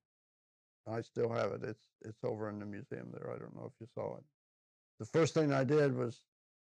I 0.88 1.01
still 1.01 1.30
have 1.30 1.51
it. 1.53 1.63
It's 1.63 1.88
it's 2.03 2.23
over 2.23 2.49
in 2.49 2.60
the 2.60 2.65
museum 2.65 3.10
there. 3.12 3.32
I 3.34 3.39
don't 3.39 3.56
know 3.56 3.65
if 3.65 3.73
you 3.80 3.88
saw 3.95 4.17
it. 4.17 4.23
The 4.99 5.06
first 5.06 5.34
thing 5.34 5.51
I 5.51 5.63
did 5.63 5.95
was 5.95 6.21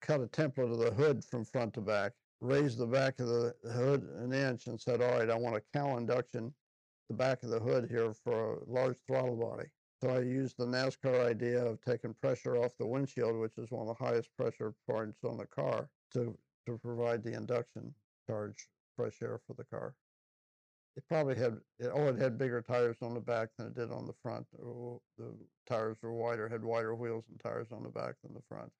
cut 0.01 0.21
a 0.21 0.27
template 0.27 0.71
of 0.71 0.79
the 0.79 0.91
hood 0.91 1.23
from 1.23 1.45
front 1.45 1.75
to 1.75 1.81
back, 1.81 2.13
raised 2.39 2.79
the 2.79 2.87
back 2.87 3.19
of 3.19 3.27
the 3.27 3.55
hood 3.71 4.09
an 4.19 4.33
inch, 4.33 4.65
and 4.65 4.81
said, 4.81 5.01
"All 5.01 5.19
right, 5.19 5.29
I 5.29 5.35
want 5.35 5.55
a 5.55 5.63
cowl 5.77 5.97
induction, 5.97 6.53
the 7.09 7.15
back 7.15 7.43
of 7.43 7.49
the 7.49 7.59
hood 7.59 7.89
here 7.89 8.11
for 8.13 8.55
a 8.55 8.65
large 8.65 8.97
throttle 9.07 9.37
body." 9.37 9.69
So 10.01 10.09
I 10.09 10.21
used 10.21 10.57
the 10.57 10.65
NASCAR 10.65 11.27
idea 11.27 11.63
of 11.63 11.79
taking 11.81 12.15
pressure 12.15 12.57
off 12.57 12.75
the 12.79 12.87
windshield, 12.87 13.39
which 13.39 13.59
is 13.59 13.69
one 13.69 13.87
of 13.87 13.95
the 13.95 14.03
highest 14.03 14.35
pressure 14.35 14.73
points 14.89 15.23
on 15.23 15.37
the 15.37 15.45
car, 15.45 15.87
to 16.13 16.35
to 16.65 16.77
provide 16.79 17.23
the 17.23 17.33
induction 17.33 17.93
charge 18.27 18.69
fresh 18.95 19.21
air 19.21 19.39
for 19.45 19.53
the 19.53 19.63
car. 19.65 19.95
It 20.97 21.07
probably 21.07 21.35
had 21.35 21.61
it, 21.79 21.89
oh, 21.93 22.07
it 22.07 22.17
had 22.17 22.37
bigger 22.37 22.61
tires 22.61 22.97
on 23.01 23.13
the 23.13 23.21
back 23.21 23.49
than 23.57 23.67
it 23.67 23.75
did 23.75 23.91
on 23.91 24.05
the 24.05 24.13
front. 24.21 24.47
Oh, 24.61 25.01
the 25.17 25.33
tires 25.65 25.97
were 26.01 26.13
wider, 26.13 26.49
had 26.49 26.63
wider 26.63 26.95
wheels 26.95 27.25
and 27.29 27.39
tires 27.39 27.71
on 27.71 27.83
the 27.83 27.89
back 27.89 28.15
than 28.23 28.33
the 28.33 28.41
front. 28.41 28.71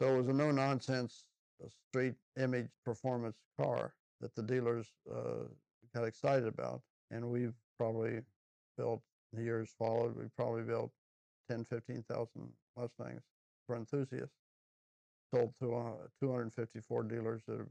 So 0.00 0.14
it 0.14 0.18
was 0.18 0.28
a 0.28 0.32
no 0.32 0.50
nonsense, 0.50 1.24
street 1.88 2.14
image 2.38 2.68
performance 2.84 3.36
car 3.58 3.94
that 4.20 4.34
the 4.34 4.42
dealers 4.42 4.88
uh, 5.10 5.44
got 5.94 6.04
excited 6.04 6.46
about. 6.46 6.82
And 7.10 7.30
we've 7.30 7.54
probably 7.78 8.20
built, 8.76 9.02
the 9.32 9.42
years 9.42 9.70
followed, 9.78 10.16
we 10.16 10.24
probably 10.36 10.62
built 10.62 10.92
10, 11.50 11.64
15,000 11.64 12.52
Mustangs 12.76 13.22
for 13.66 13.76
enthusiasts. 13.76 14.36
Sold 15.34 15.54
to 15.60 15.74
uh, 15.74 16.08
254 16.20 17.02
dealers 17.04 17.42
that 17.46 17.60
are, 17.60 17.68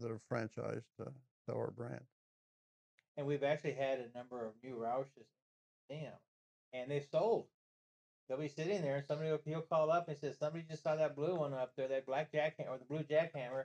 that 0.00 0.10
are 0.10 0.20
franchised 0.30 0.84
to 0.98 1.12
sell 1.46 1.56
our 1.56 1.70
brand. 1.70 2.02
And 3.16 3.26
we've 3.26 3.42
actually 3.42 3.74
had 3.74 3.98
a 3.98 4.16
number 4.16 4.46
of 4.46 4.52
new 4.62 4.76
Roushes, 4.76 5.26
damn, 5.90 6.12
and 6.72 6.90
they've 6.90 7.06
sold. 7.10 7.46
They'll 8.28 8.38
be 8.38 8.48
sitting 8.48 8.82
there, 8.82 8.96
and 8.96 9.06
somebody 9.06 9.30
will 9.30 9.40
he'll 9.44 9.62
call 9.62 9.90
up 9.90 10.08
and 10.08 10.16
says, 10.18 10.38
"Somebody 10.38 10.64
just 10.68 10.82
saw 10.82 10.96
that 10.96 11.16
blue 11.16 11.34
one 11.34 11.54
up 11.54 11.72
there, 11.76 11.88
that 11.88 12.06
black 12.06 12.30
jackhammer 12.30 12.68
or 12.68 12.78
the 12.78 12.84
blue 12.84 13.02
jackhammer. 13.02 13.64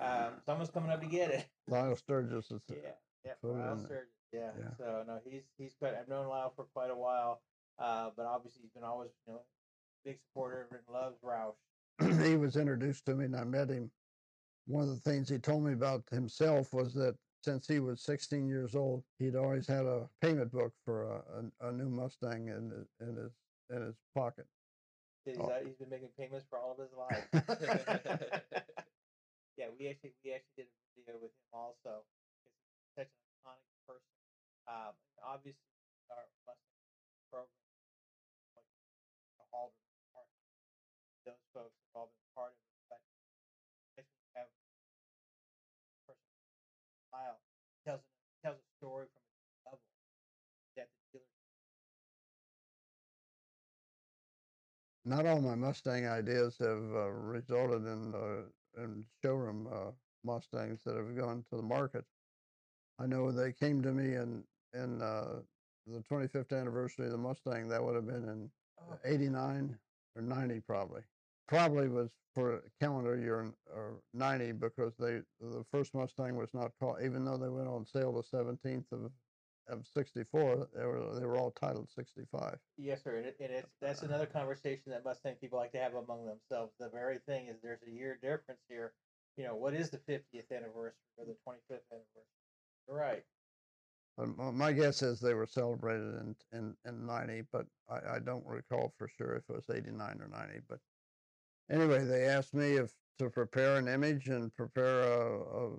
Um, 0.00 0.34
someone's 0.46 0.70
coming 0.70 0.90
up 0.90 1.00
to 1.00 1.06
get 1.06 1.30
it." 1.30 1.46
Lyle 1.68 1.96
Sturgis 1.96 2.50
is 2.50 2.62
Yeah, 2.70 2.76
yeah, 3.24 3.32
Lyle. 3.42 3.78
Sturgis, 3.84 4.08
yeah. 4.32 4.50
Yeah. 4.58 4.70
So 4.78 5.04
no, 5.06 5.20
he's 5.28 5.42
he's 5.58 5.74
quite. 5.74 5.94
I've 5.94 6.08
known 6.08 6.28
Lyle 6.28 6.52
for 6.54 6.64
quite 6.72 6.90
a 6.90 6.96
while, 6.96 7.42
uh, 7.78 8.10
but 8.16 8.24
obviously 8.26 8.62
he's 8.62 8.72
been 8.72 8.84
always 8.84 9.10
you 9.26 9.34
know 9.34 9.40
big 10.04 10.18
supporter 10.20 10.68
and 10.70 10.80
loves 10.88 11.18
Roush. 11.22 11.56
he 12.24 12.36
was 12.36 12.56
introduced 12.56 13.06
to 13.06 13.14
me 13.14 13.26
and 13.26 13.36
I 13.36 13.44
met 13.44 13.68
him. 13.68 13.90
One 14.66 14.84
of 14.84 14.90
the 14.90 15.00
things 15.10 15.28
he 15.28 15.38
told 15.38 15.64
me 15.64 15.72
about 15.72 16.04
himself 16.10 16.72
was 16.72 16.94
that 16.94 17.16
since 17.44 17.66
he 17.68 17.78
was 17.78 18.00
16 18.02 18.48
years 18.48 18.74
old, 18.74 19.04
he'd 19.18 19.36
always 19.36 19.66
had 19.66 19.84
a 19.84 20.08
payment 20.22 20.50
book 20.50 20.72
for 20.84 21.02
a, 21.04 21.22
a, 21.60 21.68
a 21.68 21.72
new 21.72 21.90
Mustang 21.90 22.48
in 22.48 22.70
his, 22.70 22.88
in 23.00 23.16
his 23.16 23.32
in 23.70 23.82
his 23.82 23.96
pocket. 24.14 24.46
He's, 25.24 25.36
Oh. 25.38 25.48
uh, 25.48 25.60
he's 25.64 25.76
been 25.76 25.90
making 25.90 26.08
payments 26.16 26.46
for 26.48 26.58
all 26.58 26.72
of 26.72 26.78
his 26.80 26.92
life. 26.96 27.28
yeah, 29.56 29.68
we 29.76 29.88
actually 29.88 30.14
we 30.24 30.32
actually 30.32 30.56
did 30.56 30.68
a 30.68 30.72
video 30.96 31.16
with 31.20 31.32
him 31.32 31.48
also. 31.52 32.04
He's 32.44 32.52
such 32.96 33.08
an 33.12 33.20
iconic 33.44 33.68
person. 33.84 34.16
Um, 34.68 34.94
obviously, 35.20 35.68
our 36.08 36.24
Mustang 36.48 36.80
program, 37.28 37.68
like 38.56 38.68
Halder, 39.52 39.76
those 41.28 41.44
folks 41.52 41.76
have 41.76 41.92
all 41.96 42.08
been 42.12 42.28
part 42.36 42.52
of 42.56 42.60
story 48.84 49.06
from 49.14 49.22
a 49.22 49.70
level 49.70 49.80
that 50.76 50.88
the 51.12 51.18
dealer 51.18 51.26
Not 55.04 55.26
all 55.26 55.40
my 55.40 55.54
Mustang 55.56 56.06
ideas 56.06 56.58
have 56.58 56.84
uh, 56.94 57.10
resulted 57.10 57.86
in 57.86 58.14
uh, 58.14 58.82
in 58.82 59.06
showroom 59.22 59.68
uh, 59.72 59.92
Mustangs 60.24 60.84
that 60.84 60.96
have 60.96 61.16
gone 61.16 61.44
to 61.50 61.56
the 61.56 61.62
market. 61.62 62.04
I 62.98 63.06
know 63.06 63.32
they 63.32 63.52
came 63.52 63.82
to 63.82 63.92
me 63.92 64.14
in 64.16 64.44
in 64.74 65.02
uh, 65.02 65.42
the 65.86 66.00
25th 66.02 66.58
anniversary 66.58 67.06
of 67.06 67.12
the 67.12 67.18
Mustang. 67.18 67.68
That 67.68 67.84
would 67.84 67.96
have 67.96 68.06
been 68.06 68.28
in 68.28 68.52
Oh. 68.80 68.98
89 69.04 69.78
or 70.16 70.22
90 70.22 70.60
probably. 70.60 71.02
Probably 71.46 71.88
was 71.88 72.10
for 72.34 72.56
a 72.56 72.60
calendar 72.80 73.16
year 73.18 73.52
or 73.72 74.00
90 74.12 74.52
because 74.52 74.96
they 74.96 75.20
the 75.40 75.64
first 75.70 75.94
Mustang 75.94 76.36
was 76.36 76.52
not 76.54 76.72
called 76.80 76.98
even 77.02 77.24
though 77.24 77.36
they 77.36 77.48
went 77.48 77.68
on 77.68 77.86
sale 77.86 78.12
the 78.12 78.22
17th 78.22 78.90
of 78.92 79.12
of 79.68 79.86
64 79.86 80.68
they 80.74 80.84
were 80.84 81.14
they 81.18 81.24
were 81.24 81.38
all 81.38 81.50
titled 81.52 81.88
65. 81.90 82.58
Yes, 82.76 83.02
sir. 83.02 83.16
And, 83.16 83.26
it, 83.26 83.36
and 83.40 83.50
it's 83.52 83.68
that's 83.80 84.02
another 84.02 84.26
conversation 84.26 84.90
that 84.90 85.04
Mustang 85.04 85.36
people 85.36 85.58
like 85.58 85.72
to 85.72 85.78
have 85.78 85.94
among 85.94 86.26
themselves. 86.26 86.72
The 86.78 86.90
very 86.90 87.18
thing 87.26 87.46
is, 87.48 87.56
there's 87.62 87.82
a 87.86 87.90
year 87.90 88.18
difference 88.20 88.60
here. 88.68 88.94
You 89.36 89.44
know, 89.44 89.56
what 89.56 89.74
is 89.74 89.90
the 89.90 89.98
50th 89.98 90.50
anniversary 90.50 90.98
or 91.16 91.24
the 91.24 91.36
25th 91.46 91.80
anniversary? 91.90 92.24
You're 92.86 92.96
right. 92.96 93.24
Um, 94.18 94.34
but 94.34 94.44
my- 94.44 94.50
my 94.50 94.72
guess 94.72 95.02
is 95.02 95.18
they 95.20 95.34
were 95.34 95.46
celebrated 95.46 96.14
in 96.20 96.36
in, 96.52 96.76
in 96.84 97.06
90, 97.06 97.42
but 97.52 97.66
I, 97.88 98.16
I 98.16 98.18
don't 98.18 98.46
recall 98.46 98.92
for 98.98 99.08
sure 99.08 99.34
if 99.36 99.44
it 99.48 99.54
was 99.54 99.70
89 99.70 100.20
or 100.20 100.28
90. 100.28 100.60
But 100.68 100.78
anyway, 101.70 102.04
they 102.04 102.24
asked 102.24 102.54
me 102.54 102.72
if 102.72 102.92
to 103.18 103.30
prepare 103.30 103.76
an 103.76 103.88
image 103.88 104.28
and 104.28 104.54
prepare 104.56 105.02
a, 105.02 105.66
a 105.66 105.70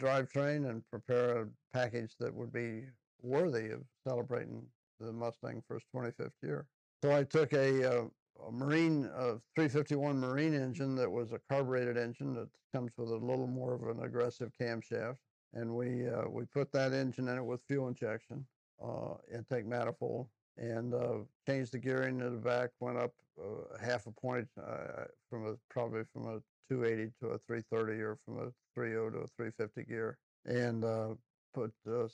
drivetrain 0.00 0.68
and 0.68 0.82
prepare 0.90 1.42
a 1.42 1.46
package 1.72 2.14
that 2.20 2.34
would 2.34 2.52
be 2.52 2.82
worthy 3.22 3.70
of 3.70 3.80
celebrating 4.06 4.62
the 5.00 5.12
Mustang 5.12 5.62
for 5.66 5.76
its 5.76 5.86
25th 5.94 6.32
year. 6.42 6.66
So 7.02 7.12
I 7.12 7.24
took 7.24 7.52
a, 7.52 8.00
uh, 8.00 8.04
a 8.46 8.52
Marine 8.52 9.10
uh, 9.16 9.36
351 9.54 10.18
Marine 10.18 10.54
engine 10.54 10.94
that 10.96 11.10
was 11.10 11.32
a 11.32 11.40
carbureted 11.50 11.96
engine 11.96 12.34
that 12.34 12.48
comes 12.74 12.92
with 12.96 13.10
a 13.10 13.16
little 13.16 13.46
more 13.46 13.74
of 13.74 13.82
an 13.88 14.04
aggressive 14.04 14.50
camshaft, 14.60 15.16
and 15.54 15.74
we 15.74 16.08
uh, 16.08 16.28
we 16.28 16.44
put 16.44 16.72
that 16.72 16.92
engine 16.92 17.28
in 17.28 17.38
it 17.38 17.44
with 17.44 17.60
fuel 17.66 17.88
injection, 17.88 18.44
uh, 18.82 19.14
intake 19.34 19.66
manifold, 19.66 20.28
and 20.58 20.94
uh, 20.94 21.18
changed 21.46 21.72
the 21.72 21.78
gearing 21.78 22.20
in 22.20 22.32
the 22.32 22.40
back. 22.40 22.70
Went 22.80 22.98
up 22.98 23.12
uh, 23.40 23.76
half 23.78 24.06
a 24.06 24.12
point 24.12 24.48
uh, 24.62 25.04
from 25.28 25.46
a 25.46 25.54
probably 25.70 26.02
from 26.12 26.26
a 26.26 26.40
280 26.70 27.12
to 27.20 27.28
a 27.28 27.38
330 27.38 28.00
or 28.02 28.16
from 28.24 28.38
a 28.38 28.52
30 28.74 28.92
to 28.92 29.18
a 29.18 29.26
350 29.26 29.84
gear, 29.84 30.18
and 30.44 30.84
uh, 30.84 31.14
put 31.54 31.72
uh, 31.90 32.08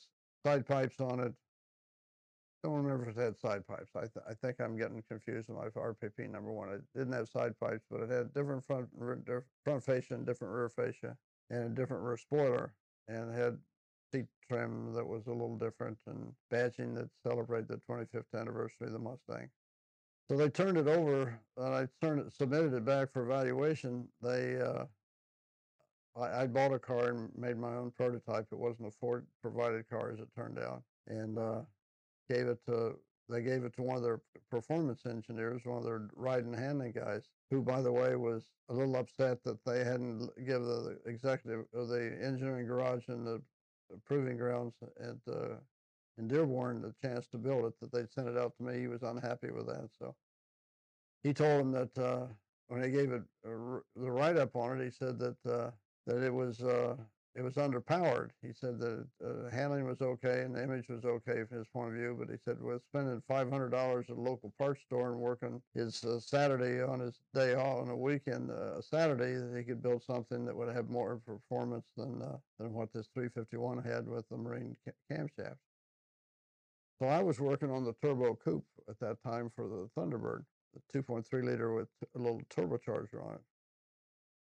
side 0.45 0.65
pipes 0.65 0.99
on 0.99 1.19
it. 1.19 1.33
Don't 2.63 2.75
remember 2.75 3.09
if 3.09 3.17
it 3.17 3.21
had 3.21 3.37
side 3.37 3.67
pipes. 3.67 3.91
I, 3.95 4.01
th- 4.01 4.25
I 4.29 4.33
think 4.33 4.61
I'm 4.61 4.77
getting 4.77 5.03
confused 5.09 5.49
with 5.49 5.57
my 5.57 5.67
RPP 5.67 6.29
number 6.29 6.51
one. 6.51 6.69
It 6.69 6.81
didn't 6.95 7.11
have 7.13 7.27
side 7.27 7.59
pipes, 7.59 7.83
but 7.89 8.01
it 8.01 8.09
had 8.09 8.33
different 8.33 8.63
front 8.63 8.89
front 9.65 9.83
fascia 9.83 10.13
and 10.15 10.25
different 10.25 10.53
rear 10.53 10.69
fascia, 10.69 11.17
and 11.49 11.65
a 11.65 11.69
different 11.69 12.03
rear 12.03 12.17
spoiler, 12.17 12.73
and 13.09 13.33
had 13.33 13.57
seat 14.13 14.27
trim 14.47 14.93
that 14.93 15.05
was 15.05 15.27
a 15.27 15.31
little 15.31 15.57
different, 15.57 15.97
and 16.07 16.33
badging 16.51 16.95
that 16.95 17.09
celebrated 17.21 17.67
the 17.67 17.77
25th 17.77 18.33
anniversary 18.39 18.87
of 18.87 18.93
the 18.93 18.99
Mustang. 18.99 19.49
So 20.29 20.37
they 20.37 20.49
turned 20.49 20.77
it 20.77 20.87
over, 20.87 21.39
and 21.57 21.73
I 21.73 21.87
turned 22.01 22.21
it, 22.21 22.31
submitted 22.33 22.73
it 22.73 22.85
back 22.85 23.11
for 23.11 23.23
evaluation. 23.23 24.07
They, 24.21 24.59
uh, 24.59 24.85
I, 26.15 26.43
I 26.43 26.47
bought 26.47 26.73
a 26.73 26.79
car 26.79 27.09
and 27.09 27.29
made 27.37 27.57
my 27.57 27.75
own 27.75 27.91
prototype. 27.91 28.47
It 28.51 28.57
wasn't 28.57 28.87
a 28.87 28.91
Ford 28.91 29.27
provided 29.41 29.89
car, 29.89 30.11
as 30.11 30.19
it 30.19 30.29
turned 30.35 30.59
out, 30.59 30.83
and 31.07 31.37
uh, 31.37 31.61
gave 32.29 32.47
it 32.47 32.59
to. 32.67 32.95
They 33.29 33.41
gave 33.41 33.63
it 33.63 33.73
to 33.77 33.83
one 33.83 33.95
of 33.95 34.03
their 34.03 34.21
performance 34.51 35.05
engineers, 35.05 35.61
one 35.65 35.77
of 35.77 35.85
their 35.85 36.09
ride 36.13 36.43
and 36.43 36.55
handling 36.55 36.91
guys, 36.91 37.29
who, 37.49 37.61
by 37.61 37.81
the 37.81 37.91
way, 37.91 38.15
was 38.17 38.43
a 38.69 38.73
little 38.73 38.97
upset 38.97 39.43
that 39.45 39.63
they 39.65 39.79
hadn't 39.83 40.21
l- 40.23 40.33
give 40.45 40.61
the 40.63 40.99
executive 41.05 41.65
of 41.73 41.87
the 41.87 42.17
engineering 42.21 42.67
garage 42.67 43.07
and 43.07 43.25
the 43.25 43.41
proving 44.05 44.37
grounds 44.37 44.75
at 44.99 45.33
uh, 45.33 45.55
in 46.17 46.27
Dearborn 46.27 46.81
the 46.81 46.93
chance 47.01 47.27
to 47.27 47.37
build 47.37 47.65
it. 47.65 47.73
That 47.79 47.91
they'd 47.91 48.11
sent 48.11 48.27
it 48.27 48.37
out 48.37 48.55
to 48.57 48.63
me. 48.63 48.79
He 48.79 48.87
was 48.87 49.03
unhappy 49.03 49.51
with 49.51 49.67
that, 49.67 49.89
so 49.97 50.15
he 51.23 51.33
told 51.33 51.61
him 51.61 51.71
that 51.71 51.97
uh, 51.97 52.25
when 52.67 52.81
they 52.81 52.91
gave 52.91 53.11
it 53.11 53.23
the 53.43 53.81
write 53.95 54.37
up 54.37 54.55
on 54.55 54.79
it, 54.79 54.83
he 54.83 54.91
said 54.91 55.17
that 55.19 55.37
uh, 55.49 55.71
that 56.05 56.21
it 56.21 56.33
was 56.33 56.61
uh, 56.61 56.95
it 57.35 57.41
was 57.41 57.55
underpowered. 57.55 58.29
He 58.41 58.53
said 58.53 58.79
that 58.79 59.07
uh, 59.25 59.49
handling 59.49 59.85
was 59.85 60.01
okay 60.01 60.41
and 60.41 60.53
the 60.53 60.63
image 60.63 60.87
was 60.89 61.03
okay 61.03 61.43
from 61.45 61.57
his 61.59 61.67
point 61.67 61.89
of 61.89 61.95
view, 61.95 62.15
but 62.19 62.29
he 62.29 62.37
said 62.43 62.61
with 62.61 62.83
spending 62.83 63.21
five 63.27 63.49
hundred 63.49 63.69
dollars 63.71 64.05
at 64.09 64.17
a 64.17 64.21
local 64.21 64.53
parts 64.57 64.81
store 64.81 65.11
and 65.11 65.19
working 65.19 65.61
his 65.73 66.03
uh, 66.03 66.19
Saturday 66.19 66.83
on 66.83 66.99
his 66.99 67.15
day 67.33 67.55
off 67.55 67.83
on 67.83 67.89
a 67.89 67.95
weekend 67.95 68.51
Saturday, 68.81 69.33
that 69.33 69.57
he 69.57 69.63
could 69.63 69.81
build 69.81 70.03
something 70.03 70.45
that 70.45 70.55
would 70.55 70.73
have 70.73 70.89
more 70.89 71.21
performance 71.25 71.85
than 71.97 72.19
than 72.59 72.73
what 72.73 72.91
this 72.93 73.07
351 73.13 73.81
had 73.81 74.07
with 74.07 74.27
the 74.29 74.37
Marine 74.37 74.75
ca- 74.85 75.15
camshaft. 75.15 75.57
So 77.03 77.09
I 77.09 77.21
was 77.21 77.37
working 77.37 77.69
on 77.69 77.83
the 77.83 77.91
turbo 78.01 78.33
coupe 78.33 78.63
at 78.89 78.97
that 79.01 79.21
time 79.21 79.51
for 79.53 79.67
the 79.67 79.89
Thunderbird, 79.93 80.45
the 80.73 81.01
2.3 81.01 81.43
liter 81.43 81.73
with 81.73 81.89
a 82.15 82.17
little 82.17 82.41
turbocharger 82.49 83.21
on 83.21 83.33
it. 83.33 83.41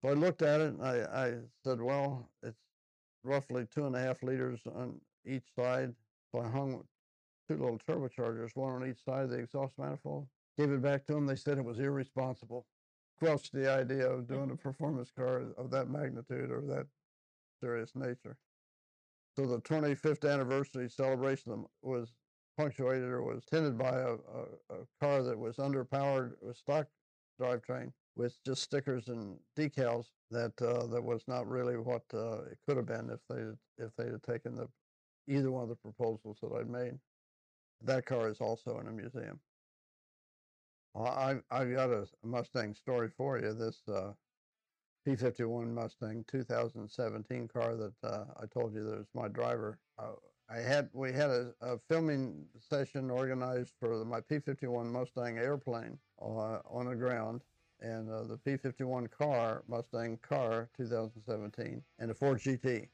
So 0.02 0.10
I 0.10 0.14
looked 0.14 0.42
at 0.42 0.60
it 0.60 0.74
and 0.74 0.82
I, 0.82 1.04
I 1.14 1.34
said, 1.64 1.80
well, 1.80 2.28
it's 2.42 2.58
roughly 3.24 3.68
two 3.72 3.86
and 3.86 3.96
a 3.96 4.00
half 4.00 4.24
liters 4.24 4.62
on 4.66 5.00
each 5.28 5.44
side. 5.56 5.94
So 6.32 6.42
I 6.42 6.50
hung 6.50 6.82
two 7.48 7.58
little 7.58 7.80
turbochargers, 7.88 8.56
one 8.56 8.82
on 8.82 8.90
each 8.90 9.06
side 9.06 9.26
of 9.26 9.30
the 9.30 9.38
exhaust 9.38 9.78
manifold. 9.78 10.26
Gave 10.58 10.72
it 10.72 10.82
back 10.82 11.06
to 11.06 11.14
them. 11.14 11.28
They 11.28 11.36
said 11.36 11.60
it 11.60 11.64
was 11.64 11.78
irresponsible. 11.78 12.66
Squelched 13.18 13.54
the 13.54 13.72
idea 13.72 14.10
of 14.10 14.22
mm-hmm. 14.22 14.34
doing 14.34 14.50
a 14.50 14.56
performance 14.56 15.12
car 15.16 15.44
of 15.56 15.70
that 15.70 15.92
magnitude 15.92 16.50
or 16.50 16.62
that 16.62 16.88
serious 17.62 17.92
nature. 17.94 18.38
So 19.36 19.46
the 19.46 19.62
25th 19.62 20.28
anniversary 20.28 20.90
celebration 20.90 21.64
was 21.84 22.12
or 22.60 23.24
was 23.24 23.44
attended 23.48 23.78
by 23.78 23.90
a, 23.90 24.14
a, 24.14 24.76
a 24.76 24.86
car 25.00 25.24
that 25.24 25.38
was 25.38 25.58
underpowered 25.58 26.34
with 26.42 26.58
stock 26.58 26.88
drivetrain 27.40 27.92
with 28.16 28.36
just 28.46 28.62
stickers 28.62 29.08
and 29.08 29.38
decals 29.58 30.08
that 30.30 30.52
uh, 30.62 30.86
that 30.88 31.02
was 31.02 31.24
not 31.28 31.48
really 31.48 31.78
what 31.78 32.04
uh, 32.14 32.42
it 32.52 32.58
could 32.68 32.76
have 32.76 32.86
been 32.86 33.10
if 33.10 33.20
they 33.30 33.84
if 33.84 33.96
they'd 33.98 34.12
have 34.12 34.22
taken 34.22 34.56
the 34.56 34.68
either 35.28 35.52
one 35.52 35.64
of 35.64 35.70
the 35.70 35.76
proposals 35.76 36.38
that 36.42 36.52
I'd 36.52 36.70
made. 36.70 37.00
That 37.82 38.06
car 38.06 38.30
is 38.30 38.42
also 38.42 38.80
in 38.80 38.88
a 38.88 38.92
museum. 38.92 39.40
I 41.00 41.36
I've 41.50 41.74
got 41.74 41.92
a 41.92 42.08
Mustang 42.24 42.76
story 42.76 43.10
for 43.16 43.40
you. 43.40 43.54
This 43.54 43.80
uh, 43.88 44.12
P51 45.08 45.74
Mustang 45.74 46.26
2017 46.30 47.48
car 47.48 47.78
that 47.78 47.94
uh, 48.04 48.26
I 48.38 48.46
told 48.48 48.74
you 48.74 48.84
that 48.84 48.98
was 48.98 49.08
my 49.16 49.30
driver. 49.30 49.80
I 50.52 50.58
had 50.58 50.90
we 50.94 51.12
had 51.12 51.30
a, 51.30 51.54
a 51.62 51.78
filming 51.78 52.46
session 52.60 53.12
organized 53.12 53.74
for 53.80 54.00
the, 54.00 54.06
my 54.06 54.20
P51 54.20 54.86
Mustang 54.88 55.38
airplane 55.38 55.98
uh, 56.20 56.60
on 56.68 56.88
the 56.88 56.96
ground, 56.96 57.42
and 57.82 58.10
uh, 58.10 58.24
the 58.24 58.38
P51 58.38 59.12
car 59.12 59.64
Mustang 59.68 60.18
car 60.28 60.68
2017, 60.76 61.84
and 62.00 62.10
the 62.10 62.16
Ford 62.16 62.40
GT. 62.40 62.88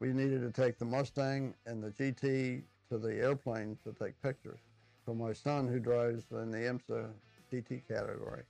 We 0.00 0.12
needed 0.12 0.40
to 0.42 0.52
take 0.52 0.78
the 0.78 0.84
Mustang 0.84 1.54
and 1.66 1.82
the 1.82 1.90
GT 1.90 2.62
to 2.90 2.98
the 2.98 3.14
airplane 3.16 3.76
to 3.82 3.92
take 3.92 4.20
pictures. 4.22 4.60
So 5.04 5.14
my 5.14 5.32
son, 5.32 5.66
who 5.66 5.80
drives 5.80 6.24
in 6.30 6.52
the 6.52 6.58
IMSA 6.58 7.10
GT 7.52 7.88
category, 7.88 8.42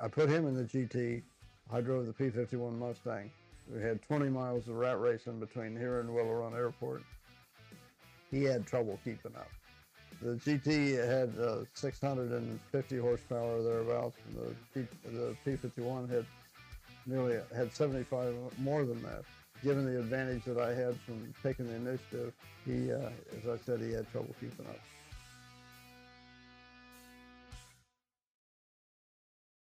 I 0.00 0.08
put 0.08 0.30
him 0.30 0.46
in 0.46 0.54
the 0.54 0.64
GT. 0.64 1.22
I 1.70 1.80
drove 1.82 2.06
the 2.06 2.12
P51 2.12 2.78
Mustang. 2.78 3.30
We 3.72 3.82
had 3.82 4.00
20 4.02 4.30
miles 4.30 4.68
of 4.68 4.76
rat 4.76 4.98
racing 4.98 5.38
between 5.38 5.76
here 5.76 6.00
and 6.00 6.12
Willow 6.12 6.32
Run 6.32 6.54
Airport. 6.54 7.02
He 8.32 8.42
had 8.44 8.66
trouble 8.66 8.98
keeping 9.04 9.36
up. 9.36 9.50
The 10.22 10.36
GT 10.36 10.96
had 11.06 11.38
uh, 11.38 11.64
650 11.74 12.98
horsepower 12.98 13.62
thereabouts, 13.62 14.16
and 14.26 14.38
the, 14.38 14.54
P, 14.72 14.86
the 15.04 15.36
P51 15.44 16.08
had 16.08 16.24
nearly 17.06 17.38
had 17.54 17.72
75 17.72 18.34
more 18.58 18.84
than 18.84 19.02
that. 19.02 19.22
Given 19.62 19.84
the 19.84 20.00
advantage 20.00 20.44
that 20.44 20.58
I 20.58 20.74
had 20.74 20.98
from 21.00 21.32
taking 21.42 21.66
the 21.66 21.74
initiative, 21.74 22.32
he, 22.64 22.90
uh, 22.90 23.10
as 23.36 23.48
I 23.48 23.62
said, 23.64 23.80
he 23.80 23.92
had 23.92 24.10
trouble 24.10 24.34
keeping 24.40 24.66
up. 24.66 24.78